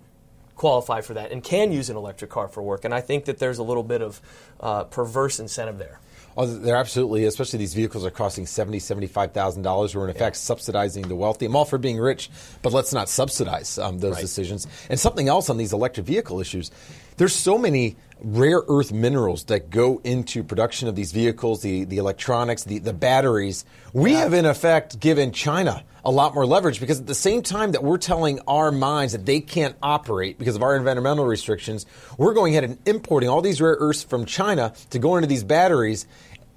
qualify 0.56 1.00
for 1.00 1.14
that 1.14 1.30
and 1.30 1.44
can 1.44 1.70
use 1.70 1.88
an 1.88 1.96
electric 1.96 2.28
car 2.28 2.48
for 2.48 2.60
work. 2.60 2.84
And 2.84 2.92
I 2.92 3.02
think 3.02 3.26
that 3.26 3.38
there's 3.38 3.58
a 3.58 3.62
little 3.62 3.84
bit 3.84 4.02
of 4.02 4.20
uh, 4.58 4.82
perverse 4.82 5.38
incentive 5.38 5.78
there. 5.78 6.00
Oh, 6.37 6.47
they're 6.47 6.77
absolutely, 6.77 7.25
especially 7.25 7.59
these 7.59 7.75
vehicles 7.75 8.05
are 8.05 8.11
costing 8.11 8.47
seventy, 8.47 8.79
seventy-five 8.79 9.33
thousand 9.33 9.62
dollars. 9.62 9.95
We're 9.95 10.05
in 10.05 10.11
effect 10.11 10.37
yeah. 10.37 10.40
subsidizing 10.40 11.09
the 11.09 11.16
wealthy. 11.16 11.47
I'm 11.47 11.57
all 11.57 11.64
for 11.64 11.79
being 11.79 11.99
rich, 11.99 12.31
but 12.62 12.73
let's 12.73 12.93
not 12.93 13.09
subsidize 13.09 13.79
um, 13.79 13.99
those 13.99 14.14
right. 14.14 14.21
decisions. 14.21 14.66
And 14.88 14.99
something 14.99 15.29
else 15.29 15.51
on 15.51 15.57
these 15.57 15.73
electric 15.73 16.07
vehicle 16.07 16.40
issues. 16.40 16.71
There's 17.20 17.37
so 17.37 17.59
many 17.59 17.96
rare 18.22 18.62
earth 18.66 18.92
minerals 18.92 19.44
that 19.44 19.68
go 19.68 20.00
into 20.04 20.42
production 20.42 20.88
of 20.88 20.96
these 20.96 21.12
vehicles, 21.12 21.61
the, 21.61 21.85
the 21.85 21.98
electronics, 21.98 22.64
the, 22.64 22.78
the 22.78 22.94
batteries. 22.94 23.66
We 23.92 24.12
yeah. 24.12 24.20
have, 24.20 24.33
in 24.33 24.46
effect, 24.46 24.98
given 24.98 25.30
China 25.30 25.85
a 26.02 26.11
lot 26.11 26.35
more 26.35 26.46
leverage 26.46 26.80
because 26.80 26.98
at 26.98 27.06
the 27.06 27.14
same 27.14 27.42
time 27.42 27.72
that 27.72 27.85
we're 27.85 27.98
telling 27.98 28.40
our 28.48 28.72
mines 28.72 29.12
that 29.12 29.26
they 29.26 29.40
can't 29.40 29.76
operate 29.83 30.38
because 30.38 30.56
of 30.56 30.62
our 30.62 30.74
environmental 30.74 31.26
restrictions, 31.26 31.85
we're 32.16 32.33
going 32.33 32.54
ahead 32.54 32.64
and 32.64 32.78
importing 32.87 33.28
all 33.28 33.42
these 33.42 33.61
rare 33.61 33.76
earths 33.78 34.02
from 34.02 34.24
China 34.24 34.72
to 34.88 34.98
go 34.98 35.16
into 35.16 35.26
these 35.26 35.44
batteries. 35.44 36.06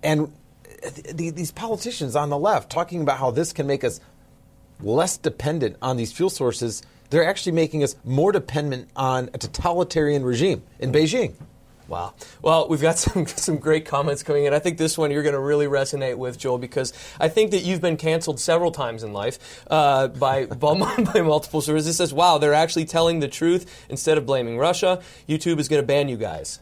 And 0.01 0.31
these 1.13 1.51
politicians 1.51 2.15
on 2.15 2.29
the 2.29 2.39
left 2.39 2.71
talking 2.71 3.01
about 3.01 3.17
how 3.17 3.31
this 3.31 3.51
can 3.51 3.67
make 3.67 3.83
us 3.83 3.99
less 4.79 5.17
dependent 5.17 5.75
on 5.81 5.97
these 5.97 6.13
fuel 6.13 6.29
sources, 6.29 6.83
they're 7.13 7.25
actually 7.25 7.51
making 7.51 7.83
us 7.83 7.95
more 8.03 8.31
dependent 8.31 8.89
on 8.95 9.29
a 9.35 9.37
totalitarian 9.37 10.23
regime 10.25 10.63
in 10.79 10.91
Beijing. 10.91 11.35
Wow. 11.87 12.15
Well, 12.41 12.67
we've 12.69 12.81
got 12.81 12.97
some 13.05 13.27
some 13.27 13.57
great 13.57 13.85
comments 13.85 14.23
coming 14.23 14.45
in. 14.45 14.53
I 14.53 14.57
think 14.57 14.79
this 14.79 14.97
one 14.97 15.11
you're 15.11 15.21
going 15.21 15.33
to 15.33 15.39
really 15.39 15.67
resonate 15.67 16.17
with, 16.17 16.39
Joel, 16.39 16.57
because 16.57 16.91
I 17.19 17.29
think 17.29 17.51
that 17.51 17.59
you've 17.59 17.81
been 17.81 17.97
canceled 17.97 18.39
several 18.39 18.71
times 18.71 19.03
in 19.03 19.13
life 19.13 19.63
uh, 19.69 20.07
by 20.07 20.45
by 20.55 21.21
multiple 21.21 21.61
sources. 21.61 21.87
It 21.87 21.93
says, 21.93 22.11
"Wow, 22.11 22.39
they're 22.39 22.55
actually 22.55 22.85
telling 22.85 23.19
the 23.19 23.27
truth 23.27 23.85
instead 23.89 24.17
of 24.17 24.25
blaming 24.25 24.57
Russia. 24.57 24.99
YouTube 25.29 25.59
is 25.59 25.67
going 25.67 25.83
to 25.83 25.87
ban 25.87 26.09
you 26.09 26.17
guys." 26.17 26.61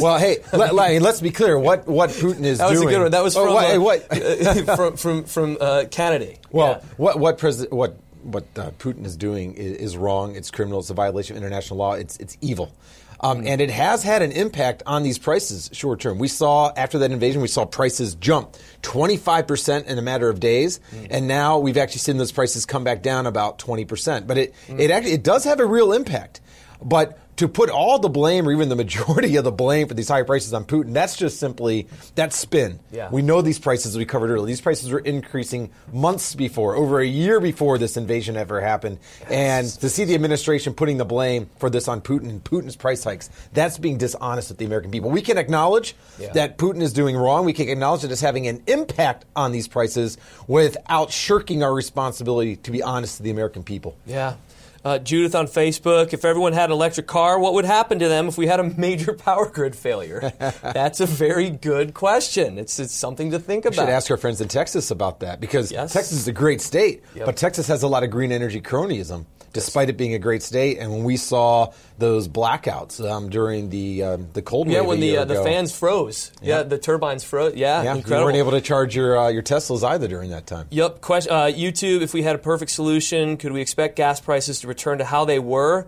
well, 0.00 0.18
hey, 0.18 0.38
let, 0.52 1.02
us 1.02 1.20
be 1.20 1.30
clear. 1.30 1.58
What 1.58 1.86
what 1.86 2.10
Putin 2.10 2.44
is 2.44 2.58
that 2.58 2.70
was 2.70 2.80
doing? 2.80 2.88
a 2.88 2.96
good 2.96 3.02
one. 3.02 3.10
That 3.10 3.22
was 3.22 3.36
oh, 3.36 3.44
from 3.44 3.52
oh, 3.52 3.80
what, 3.80 4.02
uh, 4.10 4.62
what? 4.64 4.76
from 4.76 4.96
from 4.96 5.24
from 5.24 5.58
uh, 5.60 5.84
Kennedy. 5.90 6.38
Well, 6.50 6.80
yeah. 6.82 6.88
what 6.96 7.18
what 7.18 7.38
president 7.38 7.72
what 7.72 7.96
what 8.24 8.44
uh, 8.56 8.70
Putin 8.78 9.04
is 9.04 9.16
doing 9.16 9.54
is, 9.54 9.76
is, 9.76 9.96
wrong. 9.96 10.34
It's 10.36 10.50
criminal. 10.50 10.80
It's 10.80 10.90
a 10.90 10.94
violation 10.94 11.36
of 11.36 11.42
international 11.42 11.78
law. 11.78 11.92
It's 11.92 12.16
it's 12.18 12.36
evil. 12.40 12.72
Um, 13.20 13.46
and 13.46 13.60
it 13.60 13.70
has 13.70 14.02
had 14.02 14.20
an 14.20 14.32
impact 14.32 14.82
on 14.86 15.02
these 15.02 15.18
prices 15.18 15.70
short 15.72 16.00
term. 16.00 16.18
We 16.18 16.28
saw 16.28 16.72
after 16.76 16.98
that 16.98 17.10
invasion, 17.10 17.40
we 17.40 17.48
saw 17.48 17.64
prices 17.64 18.14
jump 18.16 18.54
25% 18.82 19.86
in 19.86 19.98
a 19.98 20.02
matter 20.02 20.28
of 20.28 20.40
days. 20.40 20.80
Mm. 20.90 21.06
And 21.10 21.28
now 21.28 21.58
we've 21.58 21.78
actually 21.78 22.00
seen 22.00 22.18
those 22.18 22.32
prices 22.32 22.66
come 22.66 22.84
back 22.84 23.02
down 23.02 23.26
about 23.26 23.58
20%. 23.58 24.26
But 24.26 24.36
it, 24.36 24.54
mm. 24.66 24.78
it 24.78 24.90
actually, 24.90 25.12
it 25.12 25.22
does 25.22 25.44
have 25.44 25.60
a 25.60 25.66
real 25.66 25.92
impact. 25.92 26.42
But 26.82 27.18
to 27.36 27.48
put 27.48 27.70
all 27.70 27.98
the 27.98 28.08
blame 28.08 28.46
or 28.48 28.52
even 28.52 28.68
the 28.68 28.76
majority 28.76 29.36
of 29.36 29.44
the 29.44 29.52
blame 29.52 29.88
for 29.88 29.94
these 29.94 30.08
high 30.08 30.22
prices 30.22 30.52
on 30.52 30.64
Putin, 30.64 30.92
that's 30.92 31.16
just 31.16 31.38
simply 31.38 31.88
that's 32.14 32.36
spin. 32.36 32.78
Yeah. 32.92 33.10
We 33.10 33.22
know 33.22 33.42
these 33.42 33.58
prices 33.58 33.96
we 33.96 34.04
covered 34.04 34.30
earlier. 34.30 34.46
These 34.46 34.60
prices 34.60 34.90
were 34.90 35.00
increasing 35.00 35.70
months 35.92 36.34
before, 36.34 36.76
over 36.76 37.00
a 37.00 37.06
year 37.06 37.40
before 37.40 37.78
this 37.78 37.96
invasion 37.96 38.36
ever 38.36 38.60
happened. 38.60 38.98
And 39.28 39.66
to 39.66 39.88
see 39.88 40.04
the 40.04 40.14
administration 40.14 40.74
putting 40.74 40.96
the 40.96 41.04
blame 41.04 41.48
for 41.58 41.70
this 41.70 41.88
on 41.88 42.00
Putin 42.00 42.28
and 42.28 42.42
Putin's 42.42 42.76
price 42.76 43.02
hikes, 43.02 43.30
that's 43.52 43.78
being 43.78 43.98
dishonest 43.98 44.50
with 44.50 44.58
the 44.58 44.64
American 44.64 44.90
people. 44.90 45.10
We 45.10 45.22
can 45.22 45.38
acknowledge 45.38 45.96
yeah. 46.18 46.32
that 46.32 46.58
Putin 46.58 46.82
is 46.82 46.92
doing 46.92 47.16
wrong. 47.16 47.44
We 47.44 47.52
can 47.52 47.68
acknowledge 47.68 48.02
that 48.02 48.12
it's 48.12 48.20
having 48.20 48.46
an 48.46 48.62
impact 48.66 49.24
on 49.34 49.52
these 49.52 49.68
prices 49.68 50.18
without 50.46 51.10
shirking 51.10 51.62
our 51.62 51.74
responsibility 51.74 52.56
to 52.56 52.70
be 52.70 52.82
honest 52.82 53.16
to 53.16 53.22
the 53.22 53.30
American 53.30 53.62
people. 53.64 53.96
Yeah. 54.06 54.36
Uh, 54.84 54.98
Judith 54.98 55.34
on 55.34 55.46
Facebook, 55.46 56.12
if 56.12 56.24
everyone 56.24 56.52
had 56.52 56.66
an 56.66 56.72
electric 56.72 57.06
car, 57.06 57.38
what 57.38 57.54
would 57.54 57.64
happen 57.64 57.98
to 58.00 58.08
them 58.08 58.28
if 58.28 58.36
we 58.36 58.46
had 58.46 58.60
a 58.60 58.64
major 58.64 59.12
power 59.14 59.48
grid 59.48 59.74
failure? 59.74 60.32
That's 60.62 61.00
a 61.00 61.06
very 61.06 61.48
good 61.50 61.94
question. 61.94 62.58
It's, 62.58 62.78
it's 62.78 62.94
something 62.94 63.30
to 63.30 63.38
think 63.38 63.64
about. 63.64 63.72
We 63.72 63.76
should 63.76 63.88
ask 63.88 64.10
our 64.10 64.16
friends 64.16 64.40
in 64.40 64.48
Texas 64.48 64.90
about 64.90 65.20
that 65.20 65.40
because 65.40 65.72
yes. 65.72 65.92
Texas 65.92 66.18
is 66.18 66.28
a 66.28 66.32
great 66.32 66.60
state, 66.60 67.02
yep. 67.14 67.26
but 67.26 67.36
Texas 67.36 67.66
has 67.68 67.82
a 67.82 67.88
lot 67.88 68.02
of 68.02 68.10
green 68.10 68.30
energy 68.30 68.60
cronyism 68.60 69.24
despite 69.54 69.88
it 69.88 69.96
being 69.96 70.12
a 70.12 70.18
great 70.18 70.42
state. 70.42 70.76
And 70.78 70.92
when 70.92 71.04
we 71.04 71.16
saw 71.16 71.72
those 71.96 72.28
blackouts 72.28 73.00
um, 73.08 73.30
during 73.30 73.70
the 73.70 74.02
um, 74.02 74.28
the 74.34 74.42
cold 74.42 74.68
yeah, 74.68 74.80
wave, 74.80 74.88
when 74.88 75.00
the 75.00 75.16
uh, 75.18 75.24
the 75.24 75.42
fans 75.42 75.74
froze, 75.74 76.30
yeah. 76.42 76.58
yeah. 76.58 76.62
the 76.64 76.76
turbines 76.76 77.24
froze, 77.24 77.54
yeah, 77.54 77.82
yeah, 77.82 77.94
incredible. 77.94 78.18
You 78.18 78.24
weren't 78.26 78.36
able 78.36 78.50
to 78.50 78.60
charge 78.60 78.94
your 78.94 79.18
uh, 79.18 79.28
your 79.28 79.42
Teslas 79.42 79.82
either 79.82 80.08
during 80.08 80.30
that 80.30 80.46
time. 80.46 80.66
Yep. 80.70 81.00
Question, 81.00 81.32
uh, 81.32 81.44
YouTube: 81.46 82.02
If 82.02 82.12
we 82.12 82.22
had 82.22 82.34
a 82.34 82.38
perfect 82.38 82.72
solution, 82.72 83.38
could 83.38 83.52
we 83.52 83.62
expect 83.62 83.96
gas 83.96 84.20
prices 84.20 84.60
to 84.60 84.66
return 84.66 84.98
to 84.98 85.04
how 85.04 85.24
they 85.24 85.38
were, 85.38 85.86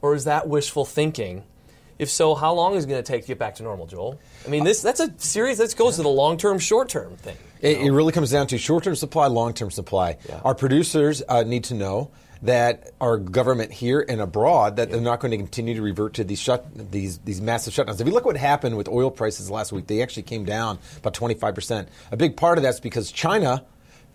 or 0.00 0.14
is 0.14 0.24
that 0.24 0.48
wishful 0.48 0.84
thinking? 0.84 1.42
If 1.98 2.10
so, 2.10 2.34
how 2.34 2.52
long 2.52 2.74
is 2.74 2.84
it 2.84 2.88
going 2.88 3.02
to 3.02 3.12
take 3.12 3.22
to 3.22 3.28
get 3.28 3.38
back 3.38 3.54
to 3.54 3.62
normal, 3.62 3.86
Joel? 3.86 4.20
I 4.44 4.50
mean, 4.50 4.64
this 4.64 4.82
that's 4.82 5.00
a 5.00 5.12
series 5.16 5.58
that 5.58 5.74
goes 5.76 5.96
to 5.96 6.02
the 6.02 6.10
long 6.10 6.36
term, 6.36 6.58
short 6.58 6.90
term 6.90 7.16
thing. 7.16 7.36
It, 7.62 7.78
it, 7.78 7.90
really 7.90 8.12
comes 8.12 8.30
down 8.30 8.48
to 8.48 8.58
short 8.58 8.84
term 8.84 8.94
supply, 8.94 9.28
long 9.28 9.54
term 9.54 9.70
supply. 9.70 10.18
Yeah. 10.28 10.40
Our 10.44 10.54
producers 10.54 11.22
uh, 11.26 11.42
need 11.44 11.64
to 11.64 11.74
know 11.74 12.10
that 12.42 12.92
our 13.00 13.18
government 13.18 13.72
here 13.72 14.04
and 14.08 14.20
abroad 14.20 14.76
that 14.76 14.90
they're 14.90 15.00
not 15.00 15.20
going 15.20 15.30
to 15.30 15.36
continue 15.36 15.74
to 15.74 15.82
revert 15.82 16.14
to 16.14 16.24
these 16.24 16.40
shut 16.40 16.66
these 16.90 17.18
these 17.18 17.40
massive 17.40 17.72
shutdowns. 17.74 18.00
If 18.00 18.06
you 18.06 18.12
look 18.12 18.24
what 18.24 18.36
happened 18.36 18.76
with 18.76 18.88
oil 18.88 19.10
prices 19.10 19.50
last 19.50 19.72
week, 19.72 19.86
they 19.86 20.02
actually 20.02 20.24
came 20.24 20.44
down 20.44 20.78
about 20.98 21.14
25 21.14 21.54
percent. 21.54 21.88
A 22.10 22.16
big 22.16 22.36
part 22.36 22.58
of 22.58 22.62
that's 22.62 22.80
because 22.80 23.10
China 23.10 23.64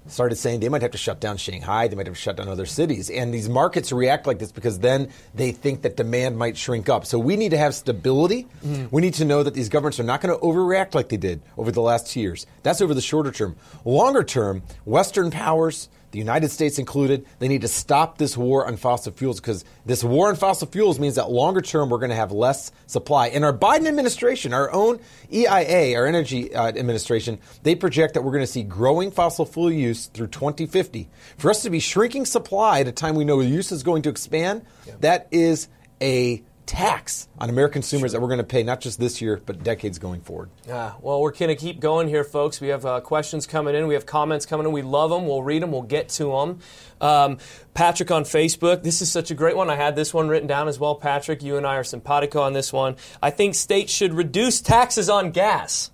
started 0.07 0.35
saying 0.35 0.59
they 0.59 0.69
might 0.69 0.81
have 0.81 0.91
to 0.91 0.97
shut 0.97 1.19
down 1.19 1.37
Shanghai, 1.37 1.87
they 1.87 1.95
might 1.95 2.07
have 2.07 2.15
to 2.15 2.21
shut 2.21 2.37
down 2.37 2.47
other 2.47 2.65
cities. 2.65 3.09
And 3.09 3.33
these 3.33 3.47
markets 3.47 3.91
react 3.91 4.25
like 4.25 4.39
this 4.39 4.51
because 4.51 4.79
then 4.79 5.09
they 5.35 5.51
think 5.51 5.83
that 5.83 5.95
demand 5.95 6.37
might 6.37 6.57
shrink 6.57 6.89
up. 6.89 7.05
So 7.05 7.19
we 7.19 7.35
need 7.35 7.49
to 7.49 7.57
have 7.57 7.75
stability. 7.75 8.47
Mm. 8.65 8.91
We 8.91 9.01
need 9.01 9.13
to 9.15 9.25
know 9.25 9.43
that 9.43 9.53
these 9.53 9.69
governments 9.69 9.99
are 9.99 10.03
not 10.03 10.21
going 10.21 10.35
to 10.35 10.41
overreact 10.43 10.95
like 10.95 11.09
they 11.09 11.17
did 11.17 11.41
over 11.57 11.71
the 11.71 11.81
last 11.81 12.07
two 12.07 12.19
years. 12.19 12.45
That's 12.63 12.81
over 12.81 12.93
the 12.93 13.01
shorter 13.01 13.31
term. 13.31 13.55
Longer 13.85 14.23
term, 14.23 14.63
Western 14.85 15.31
powers, 15.31 15.89
the 16.11 16.19
United 16.19 16.49
States 16.49 16.77
included, 16.77 17.25
they 17.39 17.47
need 17.47 17.61
to 17.61 17.67
stop 17.67 18.17
this 18.17 18.37
war 18.37 18.67
on 18.67 18.77
fossil 18.77 19.11
fuels 19.11 19.39
because 19.39 19.63
this 19.85 20.03
war 20.03 20.29
on 20.29 20.35
fossil 20.35 20.67
fuels 20.67 20.99
means 20.99 21.15
that 21.15 21.31
longer 21.31 21.61
term 21.61 21.89
we're 21.89 21.99
going 21.99 22.09
to 22.09 22.15
have 22.15 22.31
less 22.31 22.71
supply. 22.87 23.27
And 23.27 23.45
our 23.45 23.57
Biden 23.57 23.87
administration, 23.87 24.53
our 24.53 24.71
own 24.71 24.99
EIA, 25.31 25.97
our 25.97 26.05
energy 26.05 26.53
uh, 26.53 26.67
administration, 26.67 27.39
they 27.63 27.75
project 27.75 28.13
that 28.13 28.23
we're 28.23 28.31
going 28.31 28.43
to 28.43 28.47
see 28.47 28.63
growing 28.63 29.11
fossil 29.11 29.45
fuel 29.45 29.71
use 29.71 30.07
through 30.07 30.27
2050. 30.27 31.09
For 31.37 31.49
us 31.49 31.63
to 31.63 31.69
be 31.69 31.79
shrinking 31.79 32.25
supply 32.25 32.81
at 32.81 32.87
a 32.87 32.91
time 32.91 33.15
we 33.15 33.23
know 33.23 33.41
the 33.41 33.47
use 33.47 33.71
is 33.71 33.83
going 33.83 34.01
to 34.03 34.09
expand, 34.09 34.65
yeah. 34.85 34.95
that 34.99 35.27
is 35.31 35.69
a 36.01 36.43
tax 36.71 37.27
on 37.37 37.49
American 37.49 37.81
consumers 37.81 38.11
sure. 38.11 38.19
that 38.19 38.21
we're 38.21 38.29
going 38.29 38.37
to 38.37 38.45
pay 38.45 38.63
not 38.63 38.79
just 38.79 38.97
this 38.97 39.21
year, 39.21 39.41
but 39.45 39.61
decades 39.61 39.99
going 39.99 40.21
forward. 40.21 40.49
Yeah, 40.65 40.93
well, 41.01 41.19
we're 41.19 41.33
going 41.33 41.49
to 41.49 41.55
keep 41.55 41.81
going 41.81 42.07
here, 42.07 42.23
folks. 42.23 42.61
We 42.61 42.69
have 42.69 42.85
uh, 42.85 43.01
questions 43.01 43.45
coming 43.45 43.75
in. 43.75 43.87
We 43.87 43.93
have 43.95 44.05
comments 44.05 44.45
coming 44.45 44.65
in. 44.65 44.71
We 44.71 44.81
love 44.81 45.09
them. 45.09 45.27
We'll 45.27 45.43
read 45.43 45.61
them. 45.61 45.73
We'll 45.73 45.81
get 45.81 46.07
to 46.09 46.31
them. 46.31 46.59
Um, 47.01 47.39
Patrick 47.73 48.09
on 48.09 48.23
Facebook, 48.23 48.83
this 48.83 49.01
is 49.01 49.11
such 49.11 49.31
a 49.31 49.35
great 49.35 49.57
one. 49.57 49.69
I 49.69 49.75
had 49.75 49.97
this 49.97 50.13
one 50.13 50.29
written 50.29 50.47
down 50.47 50.69
as 50.69 50.79
well. 50.79 50.95
Patrick, 50.95 51.43
you 51.43 51.57
and 51.57 51.67
I 51.67 51.75
are 51.75 51.83
simpatico 51.83 52.41
on 52.41 52.53
this 52.53 52.71
one. 52.71 52.95
I 53.21 53.31
think 53.31 53.55
states 53.55 53.91
should 53.91 54.13
reduce 54.13 54.61
taxes 54.61 55.09
on 55.09 55.31
gas. 55.31 55.91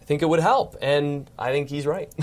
I 0.00 0.04
think 0.04 0.22
it 0.22 0.28
would 0.28 0.40
help, 0.40 0.76
and 0.80 1.28
I 1.36 1.50
think 1.50 1.70
he's 1.70 1.86
right, 1.86 2.14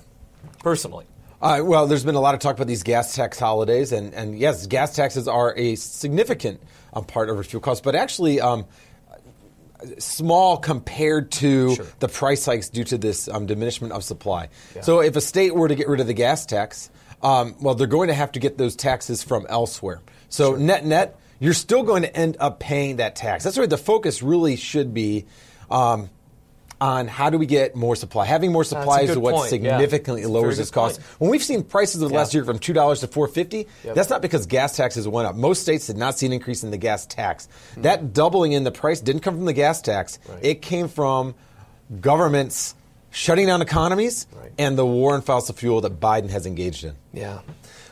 personally. 0.60 1.04
Uh, 1.40 1.60
well, 1.62 1.86
there's 1.86 2.04
been 2.04 2.16
a 2.16 2.20
lot 2.20 2.34
of 2.34 2.40
talk 2.40 2.56
about 2.56 2.66
these 2.66 2.82
gas 2.82 3.14
tax 3.14 3.38
holidays, 3.38 3.92
and, 3.92 4.12
and 4.12 4.36
yes, 4.38 4.66
gas 4.66 4.94
taxes 4.96 5.28
are 5.28 5.54
a 5.56 5.76
significant 5.76 6.60
um, 6.92 7.04
part 7.04 7.30
of 7.30 7.36
our 7.36 7.44
fuel 7.44 7.60
costs, 7.60 7.80
but 7.80 7.94
actually 7.94 8.40
um, 8.40 8.66
small 9.98 10.56
compared 10.56 11.30
to 11.30 11.76
sure. 11.76 11.86
the 12.00 12.08
price 12.08 12.44
hikes 12.44 12.68
due 12.68 12.84
to 12.84 12.98
this 12.98 13.28
um, 13.28 13.46
diminishment 13.46 13.92
of 13.92 14.02
supply. 14.02 14.48
Yeah. 14.74 14.82
So 14.82 15.00
if 15.00 15.14
a 15.14 15.20
state 15.20 15.54
were 15.54 15.68
to 15.68 15.74
get 15.74 15.88
rid 15.88 16.00
of 16.00 16.06
the 16.08 16.14
gas 16.14 16.44
tax, 16.44 16.90
um, 17.22 17.54
well, 17.60 17.74
they're 17.74 17.86
going 17.86 18.08
to 18.08 18.14
have 18.14 18.32
to 18.32 18.40
get 18.40 18.58
those 18.58 18.74
taxes 18.74 19.22
from 19.22 19.46
elsewhere. 19.48 20.00
So 20.28 20.52
sure. 20.52 20.58
net 20.58 20.84
net, 20.84 21.18
you're 21.38 21.54
still 21.54 21.84
going 21.84 22.02
to 22.02 22.16
end 22.16 22.36
up 22.40 22.58
paying 22.58 22.96
that 22.96 23.14
tax. 23.14 23.44
That's 23.44 23.56
where 23.56 23.66
the 23.66 23.78
focus 23.78 24.22
really 24.22 24.56
should 24.56 24.92
be. 24.92 25.26
Um, 25.70 26.10
on 26.80 27.08
how 27.08 27.30
do 27.30 27.38
we 27.38 27.46
get 27.46 27.74
more 27.74 27.96
supply. 27.96 28.24
Having 28.24 28.52
more 28.52 28.64
supply 28.64 29.00
is 29.00 29.16
what 29.16 29.34
point. 29.34 29.50
significantly 29.50 30.22
yeah. 30.22 30.28
lowers 30.28 30.56
this 30.58 30.70
cost. 30.70 31.00
Point. 31.00 31.20
When 31.20 31.30
we've 31.30 31.42
seen 31.42 31.64
prices 31.64 32.02
of 32.02 32.08
the 32.08 32.14
yeah. 32.14 32.20
last 32.20 32.34
year 32.34 32.44
from 32.44 32.58
two 32.58 32.72
dollars 32.72 33.00
to 33.00 33.08
four 33.08 33.28
fifty, 33.28 33.66
yep. 33.84 33.94
that's 33.94 34.10
not 34.10 34.22
because 34.22 34.46
gas 34.46 34.76
taxes 34.76 35.08
went 35.08 35.26
up. 35.26 35.34
Most 35.34 35.62
states 35.62 35.86
did 35.86 35.96
not 35.96 36.18
see 36.18 36.26
an 36.26 36.32
increase 36.32 36.62
in 36.62 36.70
the 36.70 36.76
gas 36.76 37.06
tax. 37.06 37.48
Mm-hmm. 37.72 37.82
That 37.82 38.12
doubling 38.12 38.52
in 38.52 38.64
the 38.64 38.72
price 38.72 39.00
didn't 39.00 39.22
come 39.22 39.34
from 39.36 39.44
the 39.44 39.52
gas 39.52 39.82
tax. 39.82 40.18
Right. 40.28 40.44
It 40.44 40.62
came 40.62 40.88
from 40.88 41.34
governments 42.00 42.74
shutting 43.10 43.46
down 43.46 43.62
economies 43.62 44.26
right. 44.36 44.52
and 44.58 44.76
the 44.78 44.86
war 44.86 45.14
on 45.14 45.22
fossil 45.22 45.54
fuel 45.54 45.80
that 45.80 45.98
Biden 45.98 46.30
has 46.30 46.46
engaged 46.46 46.84
in. 46.84 46.94
Yeah. 47.12 47.40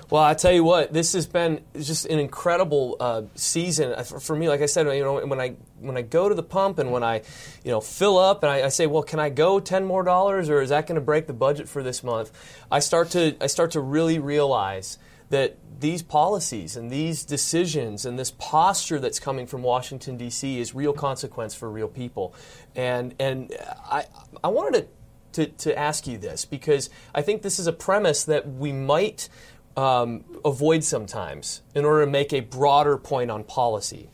Well, 0.08 0.22
I 0.22 0.34
tell 0.34 0.52
you 0.52 0.62
what, 0.62 0.92
this 0.92 1.14
has 1.14 1.26
been 1.26 1.62
just 1.74 2.06
an 2.06 2.20
incredible 2.20 2.96
uh, 3.00 3.22
season 3.34 3.92
for, 4.04 4.20
for, 4.20 4.36
me. 4.36 4.48
Like 4.48 4.60
I 4.60 4.66
said, 4.66 4.86
you 4.86 5.02
know, 5.02 5.26
when 5.26 5.40
I 5.40 5.56
when 5.80 5.96
I 5.96 6.02
go 6.02 6.28
to 6.28 6.34
the 6.34 6.44
pump 6.44 6.78
and 6.78 6.92
when 6.92 7.02
I, 7.02 7.22
you 7.64 7.72
know, 7.72 7.80
fill 7.80 8.16
up 8.16 8.44
and 8.44 8.52
I, 8.52 8.66
I 8.66 8.68
say, 8.68 8.86
well, 8.86 9.02
can 9.02 9.18
I 9.18 9.30
go 9.30 9.58
ten 9.58 9.84
more 9.84 10.04
dollars, 10.04 10.48
or 10.48 10.60
is 10.62 10.68
that 10.68 10.86
going 10.86 10.94
to 10.94 11.00
break 11.00 11.26
the 11.26 11.32
budget 11.32 11.68
for 11.68 11.82
this 11.82 12.04
month? 12.04 12.30
I 12.70 12.78
start 12.78 13.10
to 13.10 13.36
I 13.40 13.48
start 13.48 13.72
to 13.72 13.80
really 13.80 14.20
realize 14.20 14.98
that 15.30 15.56
these 15.80 16.02
policies 16.02 16.76
and 16.76 16.88
these 16.88 17.24
decisions 17.24 18.06
and 18.06 18.16
this 18.16 18.30
posture 18.30 19.00
that's 19.00 19.18
coming 19.18 19.46
from 19.46 19.64
Washington 19.64 20.16
D.C. 20.16 20.60
is 20.60 20.72
real 20.72 20.92
consequence 20.92 21.52
for 21.52 21.68
real 21.68 21.88
people, 21.88 22.32
and 22.76 23.12
and 23.18 23.52
I 23.90 24.04
I 24.44 24.48
wanted 24.48 24.88
to, 25.32 25.46
to, 25.46 25.52
to 25.52 25.78
ask 25.78 26.06
you 26.06 26.16
this 26.16 26.44
because 26.44 26.90
I 27.12 27.22
think 27.22 27.42
this 27.42 27.58
is 27.58 27.66
a 27.66 27.72
premise 27.72 28.24
that 28.24 28.48
we 28.48 28.70
might 28.70 29.28
um, 29.76 30.24
avoid 30.44 30.84
sometimes 30.84 31.62
in 31.74 31.84
order 31.84 32.04
to 32.04 32.10
make 32.10 32.32
a 32.32 32.40
broader 32.40 32.96
point 32.96 33.30
on 33.30 33.44
policy. 33.44 34.08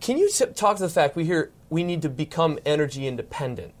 Can 0.00 0.18
you 0.18 0.30
talk 0.30 0.76
to 0.76 0.82
the 0.82 0.88
fact 0.88 1.16
we 1.16 1.24
hear 1.24 1.50
we 1.70 1.82
need 1.82 2.02
to 2.02 2.08
become 2.08 2.58
energy 2.64 3.06
independent? 3.06 3.74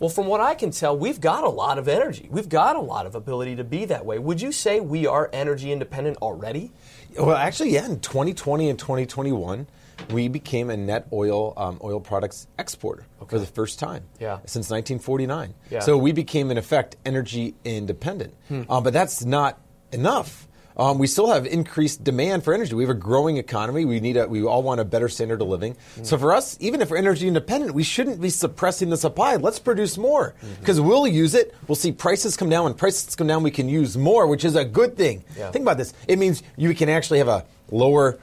Well, 0.00 0.08
from 0.08 0.26
what 0.26 0.40
I 0.40 0.54
can 0.54 0.70
tell, 0.70 0.96
we've 0.96 1.20
got 1.20 1.42
a 1.42 1.48
lot 1.48 1.76
of 1.76 1.88
energy. 1.88 2.28
We've 2.30 2.48
got 2.48 2.76
a 2.76 2.80
lot 2.80 3.06
of 3.06 3.16
ability 3.16 3.56
to 3.56 3.64
be 3.64 3.84
that 3.86 4.06
way. 4.06 4.18
Would 4.18 4.40
you 4.40 4.52
say 4.52 4.78
we 4.78 5.06
are 5.08 5.28
energy 5.32 5.72
independent 5.72 6.18
already? 6.18 6.70
Well, 7.18 7.34
actually, 7.34 7.70
yeah. 7.70 7.86
In 7.86 7.98
2020 7.98 8.70
and 8.70 8.78
2021, 8.78 9.66
we 10.10 10.28
became 10.28 10.70
a 10.70 10.76
net 10.76 11.08
oil 11.12 11.52
um, 11.56 11.80
oil 11.82 11.98
products 11.98 12.46
exporter 12.60 13.06
okay. 13.20 13.30
for 13.30 13.38
the 13.40 13.46
first 13.46 13.80
time 13.80 14.04
yeah. 14.20 14.36
since 14.46 14.70
1949. 14.70 15.54
Yeah. 15.70 15.80
So 15.80 15.98
we 15.98 16.12
became, 16.12 16.52
in 16.52 16.58
effect, 16.58 16.96
energy 17.04 17.56
independent. 17.64 18.34
Hmm. 18.46 18.62
Um, 18.70 18.84
but 18.84 18.92
that's 18.92 19.24
not 19.24 19.60
enough. 19.92 20.46
Um, 20.76 20.98
we 20.98 21.08
still 21.08 21.32
have 21.32 21.44
increased 21.44 22.04
demand 22.04 22.44
for 22.44 22.54
energy. 22.54 22.72
We 22.72 22.84
have 22.84 22.90
a 22.90 22.94
growing 22.94 23.36
economy. 23.36 23.84
We 23.84 23.98
need 23.98 24.16
a, 24.16 24.28
we 24.28 24.44
all 24.44 24.62
want 24.62 24.80
a 24.80 24.84
better 24.84 25.08
standard 25.08 25.42
of 25.42 25.48
living. 25.48 25.74
Mm-hmm. 25.74 26.04
So 26.04 26.16
for 26.16 26.32
us, 26.32 26.56
even 26.60 26.80
if 26.80 26.90
we're 26.90 26.98
energy 26.98 27.26
independent, 27.26 27.74
we 27.74 27.82
shouldn't 27.82 28.20
be 28.20 28.30
suppressing 28.30 28.88
the 28.88 28.96
supply. 28.96 29.34
Let's 29.36 29.58
produce 29.58 29.98
more 29.98 30.34
because 30.60 30.78
mm-hmm. 30.78 30.88
we'll 30.88 31.08
use 31.08 31.34
it. 31.34 31.52
We'll 31.66 31.74
see 31.74 31.90
prices 31.90 32.36
come 32.36 32.48
down. 32.48 32.64
When 32.64 32.74
prices 32.74 33.16
come 33.16 33.26
down, 33.26 33.42
we 33.42 33.50
can 33.50 33.68
use 33.68 33.96
more, 33.98 34.28
which 34.28 34.44
is 34.44 34.54
a 34.54 34.64
good 34.64 34.96
thing. 34.96 35.24
Yeah. 35.36 35.50
Think 35.50 35.64
about 35.64 35.78
this. 35.78 35.92
It 36.06 36.16
means 36.16 36.44
you 36.56 36.72
can 36.76 36.88
actually 36.88 37.18
have 37.18 37.28
a 37.28 37.44
lower. 37.72 38.20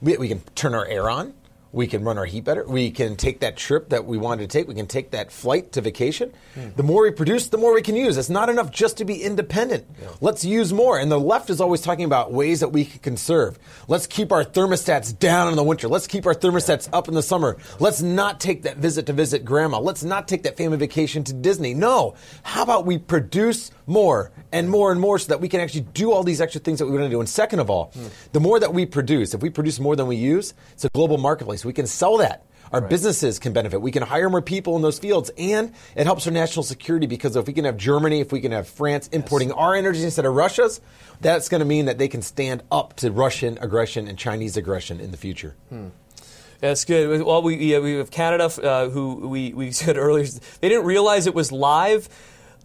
We, 0.00 0.16
we 0.16 0.28
can 0.28 0.40
turn 0.54 0.74
our 0.74 0.86
air 0.86 1.10
on 1.10 1.34
We 1.74 1.88
can 1.88 2.04
run 2.04 2.18
our 2.18 2.24
heat 2.24 2.44
better. 2.44 2.64
We 2.64 2.92
can 2.92 3.16
take 3.16 3.40
that 3.40 3.56
trip 3.56 3.88
that 3.88 4.04
we 4.04 4.16
wanted 4.16 4.48
to 4.48 4.58
take. 4.58 4.68
We 4.68 4.76
can 4.76 4.86
take 4.86 5.10
that 5.10 5.32
flight 5.32 5.72
to 5.72 5.80
vacation. 5.80 6.32
Hmm. 6.54 6.68
The 6.76 6.84
more 6.84 7.02
we 7.02 7.10
produce, 7.10 7.48
the 7.48 7.58
more 7.58 7.74
we 7.74 7.82
can 7.82 7.96
use. 7.96 8.16
It's 8.16 8.30
not 8.30 8.48
enough 8.48 8.70
just 8.70 8.96
to 8.98 9.04
be 9.04 9.20
independent. 9.20 9.84
Let's 10.20 10.44
use 10.44 10.72
more. 10.72 11.00
And 11.00 11.10
the 11.10 11.18
left 11.18 11.50
is 11.50 11.60
always 11.60 11.80
talking 11.80 12.04
about 12.04 12.32
ways 12.32 12.60
that 12.60 12.68
we 12.68 12.84
can 12.84 13.00
conserve. 13.00 13.58
Let's 13.88 14.06
keep 14.06 14.30
our 14.30 14.44
thermostats 14.44 15.18
down 15.18 15.48
in 15.48 15.56
the 15.56 15.64
winter. 15.64 15.88
Let's 15.88 16.06
keep 16.06 16.26
our 16.26 16.34
thermostats 16.34 16.88
up 16.92 17.08
in 17.08 17.14
the 17.14 17.24
summer. 17.24 17.56
Let's 17.80 18.00
not 18.00 18.38
take 18.38 18.62
that 18.62 18.76
visit 18.76 19.06
to 19.06 19.12
visit 19.12 19.44
grandma. 19.44 19.80
Let's 19.80 20.04
not 20.04 20.28
take 20.28 20.44
that 20.44 20.56
family 20.56 20.78
vacation 20.78 21.24
to 21.24 21.32
Disney. 21.32 21.74
No. 21.74 22.14
How 22.44 22.62
about 22.62 22.86
we 22.86 22.98
produce 22.98 23.72
more 23.86 24.30
and 24.52 24.70
more 24.70 24.92
and 24.92 25.00
more 25.00 25.18
so 25.18 25.26
that 25.28 25.40
we 25.40 25.48
can 25.48 25.60
actually 25.60 25.86
do 25.92 26.12
all 26.12 26.22
these 26.22 26.40
extra 26.40 26.60
things 26.60 26.78
that 26.78 26.86
we 26.86 26.92
want 26.92 27.02
to 27.02 27.10
do? 27.10 27.18
And 27.18 27.28
second 27.28 27.58
of 27.58 27.68
all, 27.68 27.90
hmm. 27.94 28.06
the 28.32 28.38
more 28.38 28.60
that 28.60 28.72
we 28.72 28.86
produce, 28.86 29.34
if 29.34 29.42
we 29.42 29.50
produce 29.50 29.80
more 29.80 29.96
than 29.96 30.06
we 30.06 30.14
use, 30.14 30.54
it's 30.72 30.84
a 30.84 30.88
global 30.90 31.18
marketplace. 31.18 31.63
We 31.64 31.72
can 31.72 31.86
sell 31.86 32.18
that. 32.18 32.44
Our 32.72 32.80
businesses 32.80 33.38
can 33.38 33.52
benefit. 33.52 33.80
We 33.80 33.92
can 33.92 34.02
hire 34.02 34.28
more 34.28 34.42
people 34.42 34.74
in 34.74 34.82
those 34.82 34.98
fields, 34.98 35.30
and 35.38 35.72
it 35.94 36.06
helps 36.06 36.26
our 36.26 36.32
national 36.32 36.64
security 36.64 37.06
because 37.06 37.36
if 37.36 37.46
we 37.46 37.52
can 37.52 37.66
have 37.66 37.76
Germany, 37.76 38.20
if 38.20 38.32
we 38.32 38.40
can 38.40 38.50
have 38.50 38.66
France 38.66 39.08
importing 39.12 39.52
our 39.52 39.76
energy 39.76 40.02
instead 40.02 40.24
of 40.24 40.34
Russia's, 40.34 40.80
that's 41.20 41.48
going 41.48 41.60
to 41.60 41.64
mean 41.64 41.84
that 41.84 41.98
they 41.98 42.08
can 42.08 42.20
stand 42.20 42.64
up 42.72 42.96
to 42.96 43.12
Russian 43.12 43.58
aggression 43.60 44.08
and 44.08 44.18
Chinese 44.18 44.56
aggression 44.56 44.98
in 44.98 45.12
the 45.12 45.16
future. 45.16 45.54
That's 46.60 46.84
good. 46.84 47.22
Well, 47.22 47.42
we 47.42 47.56
yeah, 47.56 47.78
we 47.78 47.94
have 47.94 48.10
Canada, 48.10 48.46
uh, 48.46 48.88
who 48.88 49.28
we, 49.28 49.52
we 49.52 49.70
said 49.82 49.96
earlier, 49.96 50.26
they 50.60 50.68
didn't 50.68 50.86
realize 50.86 51.26
it 51.26 51.34
was 51.34 51.52
live. 51.52 52.08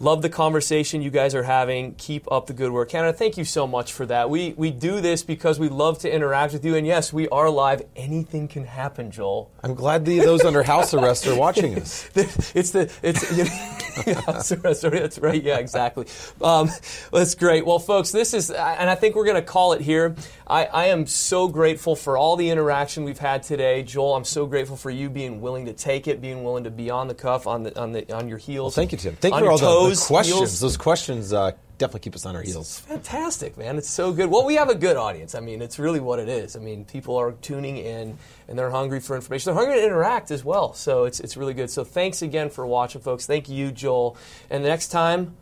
Love 0.01 0.21
the 0.21 0.29
conversation 0.29 1.01
you 1.01 1.09
guys 1.09 1.35
are 1.35 1.43
having. 1.43 1.93
Keep 1.95 2.31
up 2.31 2.47
the 2.47 2.53
good 2.53 2.71
work. 2.71 2.87
Canada, 2.87 3.11
thank 3.11 3.37
you 3.37 3.43
so 3.43 3.67
much 3.67 3.91
for 3.91 4.05
that. 4.05 4.29
We, 4.29 4.53
we 4.55 4.71
do 4.71 5.01
this 5.01 5.23
because 5.23 5.59
we 5.59 5.67
love 5.67 5.99
to 5.99 6.13
interact 6.13 6.53
with 6.53 6.63
you. 6.63 6.75
And 6.75 6.87
yes, 6.87 7.11
we 7.11 7.27
are 7.27 7.49
live. 7.49 7.81
Anything 7.97 8.47
can 8.47 8.65
happen, 8.65 9.11
Joel. 9.11 9.51
I'm 9.61 9.75
glad 9.75 10.05
the, 10.05 10.19
those 10.19 10.45
under 10.45 10.63
house 10.63 10.93
arrest 10.93 11.27
are 11.27 11.35
watching 11.35 11.77
us. 11.77 12.09
it's 12.15 12.71
the 12.71 12.89
it's 13.03 13.37
you 13.37 13.43
know, 13.43 14.21
house 14.25 14.53
arrest. 14.53 14.83
That's 14.83 15.19
right. 15.19 15.43
Yeah, 15.43 15.57
exactly. 15.57 16.05
Um, 16.41 16.69
that's 17.11 17.35
great. 17.35 17.65
Well, 17.65 17.79
folks, 17.79 18.11
this 18.11 18.33
is, 18.33 18.51
and 18.51 18.89
I 18.89 18.95
think 18.95 19.15
we're 19.15 19.25
going 19.25 19.35
to 19.35 19.41
call 19.41 19.73
it 19.73 19.81
here. 19.81 20.15
I, 20.47 20.65
I 20.65 20.85
am 20.85 21.05
so 21.05 21.47
grateful 21.47 21.95
for 21.95 22.17
all 22.17 22.37
the 22.37 22.49
interaction 22.49 23.03
we've 23.03 23.19
had 23.19 23.43
today, 23.43 23.83
Joel. 23.83 24.15
I'm 24.15 24.25
so 24.25 24.45
grateful 24.45 24.77
for 24.77 24.89
you 24.89 25.09
being 25.09 25.41
willing 25.41 25.65
to 25.65 25.73
take 25.73 26.07
it, 26.07 26.21
being 26.21 26.43
willing 26.43 26.63
to 26.63 26.71
be 26.71 26.89
on 26.89 27.07
the 27.07 27.13
cuff, 27.13 27.45
on 27.45 27.63
the 27.63 27.79
on 27.79 27.91
the 27.91 28.11
on 28.15 28.27
your 28.27 28.39
heels. 28.39 28.75
Thank 28.75 28.91
you, 28.91 28.97
Tim. 28.97 29.15
Thank 29.17 29.35
you 29.35 29.41
for 29.41 29.51
all 29.51 29.57
the, 29.57 29.65
the 29.65 29.88
toes, 29.89 30.07
questions. 30.07 30.37
heels. 30.37 30.59
Those 30.59 30.77
questions 30.77 31.33
uh, 31.33 31.51
definitely 31.77 32.01
keep 32.01 32.15
us 32.15 32.25
on 32.25 32.35
our 32.35 32.41
heels. 32.41 32.79
Fantastic, 32.81 33.57
man. 33.57 33.77
It's 33.77 33.89
so 33.89 34.11
good. 34.11 34.29
Well, 34.29 34.45
we 34.45 34.55
have 34.55 34.69
a 34.69 34.75
good 34.75 34.97
audience. 34.97 35.33
I 35.33 35.39
mean, 35.39 35.61
it's 35.61 35.79
really 35.79 35.99
what 35.99 36.19
it 36.19 36.29
is. 36.29 36.55
I 36.55 36.59
mean, 36.59 36.85
people 36.85 37.15
are 37.15 37.31
tuning 37.31 37.77
in 37.77 38.17
and 38.47 38.59
they're 38.59 38.69
hungry 38.69 38.99
for 38.99 39.15
information. 39.15 39.53
They're 39.53 39.63
hungry 39.63 39.79
to 39.79 39.85
interact 39.85 40.29
as 40.29 40.43
well. 40.43 40.73
So 40.73 41.05
it's, 41.05 41.19
it's 41.19 41.37
really 41.37 41.53
good. 41.53 41.69
So 41.69 41.83
thanks 41.83 42.21
again 42.21 42.49
for 42.49 42.67
watching, 42.67 43.01
folks. 43.01 43.25
Thank 43.25 43.49
you, 43.49 43.71
Joel. 43.71 44.17
And 44.49 44.63
the 44.63 44.69
next 44.69 44.89
time, 44.89 45.35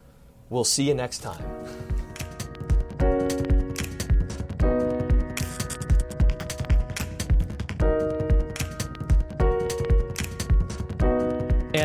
we'll 0.50 0.64
see 0.64 0.88
you 0.88 0.94
next 0.94 1.20
time. 1.20 1.44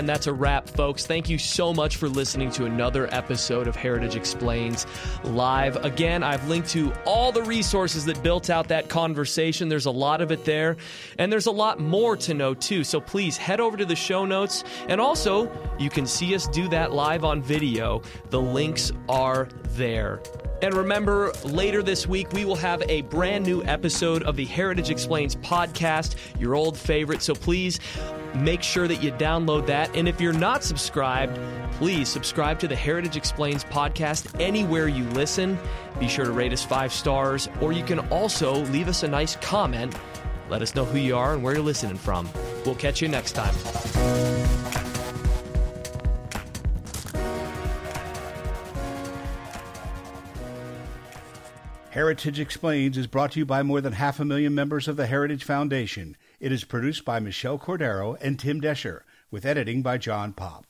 And 0.03 0.09
that's 0.09 0.27
a 0.27 0.33
wrap, 0.33 0.69
folks. 0.69 1.07
Thank 1.07 1.29
you 1.29 1.39
so 1.39 1.73
much 1.73 1.95
for 1.95 2.09
listening 2.09 2.51
to 2.55 2.65
another 2.65 3.07
episode 3.15 3.69
of 3.69 3.77
Heritage 3.77 4.17
Explains 4.17 4.85
Live. 5.23 5.77
Again, 5.85 6.25
I've 6.25 6.49
linked 6.49 6.71
to 6.71 6.93
all 7.07 7.31
the 7.31 7.45
resources 7.45 8.05
that 8.07 8.21
built 8.21 8.51
out 8.51 8.67
that 8.67 8.89
conversation. 8.89 9.69
There's 9.69 9.87
a 9.87 9.93
lot 9.93 10.21
of 10.21 10.33
it 10.33 10.45
there, 10.45 10.77
and 11.21 11.33
there's 11.33 11.47
a 11.47 11.53
lot 11.53 11.79
more 11.79 12.17
to 12.17 12.35
know, 12.35 12.53
too. 12.53 12.83
So 12.83 13.01
please 13.01 13.37
head 13.37 13.61
over 13.61 13.77
to 13.77 13.85
the 13.85 13.95
show 13.95 14.25
notes, 14.25 14.65
and 14.89 15.01
also 15.01 15.49
you 15.79 15.89
can 15.89 16.05
see 16.05 16.35
us 16.35 16.49
do 16.49 16.67
that 16.71 16.91
live 16.91 17.23
on 17.23 17.41
video. 17.41 18.03
The 18.31 18.41
links 18.41 18.91
are 19.09 19.49
there. 19.69 20.21
And 20.63 20.75
remember, 20.75 21.33
later 21.45 21.81
this 21.81 22.09
week, 22.09 22.33
we 22.33 22.45
will 22.45 22.57
have 22.57 22.83
a 22.89 23.03
brand 23.03 23.47
new 23.47 23.63
episode 23.65 24.25
of 24.25 24.35
the 24.35 24.47
Heritage 24.47 24.91
Explains 24.91 25.37
podcast, 25.37 26.17
your 26.41 26.57
old 26.57 26.77
favorite. 26.77 27.23
So 27.23 27.35
please 27.35 27.79
make 28.35 28.63
sure 28.63 28.89
that 28.89 29.03
you 29.03 29.13
download 29.13 29.67
that. 29.67 29.95
And 29.95 30.09
if 30.09 30.21
you're 30.21 30.33
not 30.33 30.65
subscribed, 30.65 31.39
please 31.73 32.09
subscribe 32.09 32.59
to 32.61 32.69
the 32.69 32.77
Heritage 32.77 33.17
Explains 33.17 33.65
podcast 33.65 34.41
anywhere 34.41 34.89
you 34.89 35.05
listen. 35.11 35.59
Be 35.99 36.09
sure 36.09 36.25
to 36.25 36.33
rate 36.33 36.53
us 36.53 36.65
five 36.65 36.93
stars, 36.93 37.49
or 37.61 37.73
you 37.73 37.85
can 37.85 38.01
also 38.11 38.57
leave 38.67 38.89
us 38.89 39.03
a 39.03 39.09
nice 39.09 39.37
comment. 39.37 39.95
Let 40.49 40.63
us 40.63 40.75
know 40.75 40.85
who 40.85 40.99
you 40.99 41.17
are 41.17 41.35
and 41.35 41.43
where 41.43 41.55
you're 41.55 41.63
listening 41.63 41.97
from. 41.97 42.29
We'll 42.65 42.75
catch 42.75 43.01
you 43.01 43.09
next 43.09 43.33
time. 43.33 43.55
Heritage 51.93 52.41
Explains 52.41 52.97
is 52.97 53.07
brought 53.07 53.33
to 53.33 53.39
you 53.39 53.45
by 53.45 53.63
more 53.63 53.83
than 53.83 53.93
half 53.93 54.19
a 54.19 54.25
million 54.25 54.55
members 54.55 54.89
of 54.89 54.97
the 54.97 55.07
Heritage 55.07 55.45
Foundation. 55.45 56.17
It 56.43 56.51
is 56.51 56.65
produced 56.65 57.05
by 57.05 57.21
Michelle 57.21 57.57
Cordero 57.57 58.19
and 58.21 58.37
Tim 58.37 58.61
Doescher, 58.61 59.03
with 59.31 59.47
editing 59.47 59.81
by 59.81 59.97
John 59.97 60.33
Popp. 60.33 60.67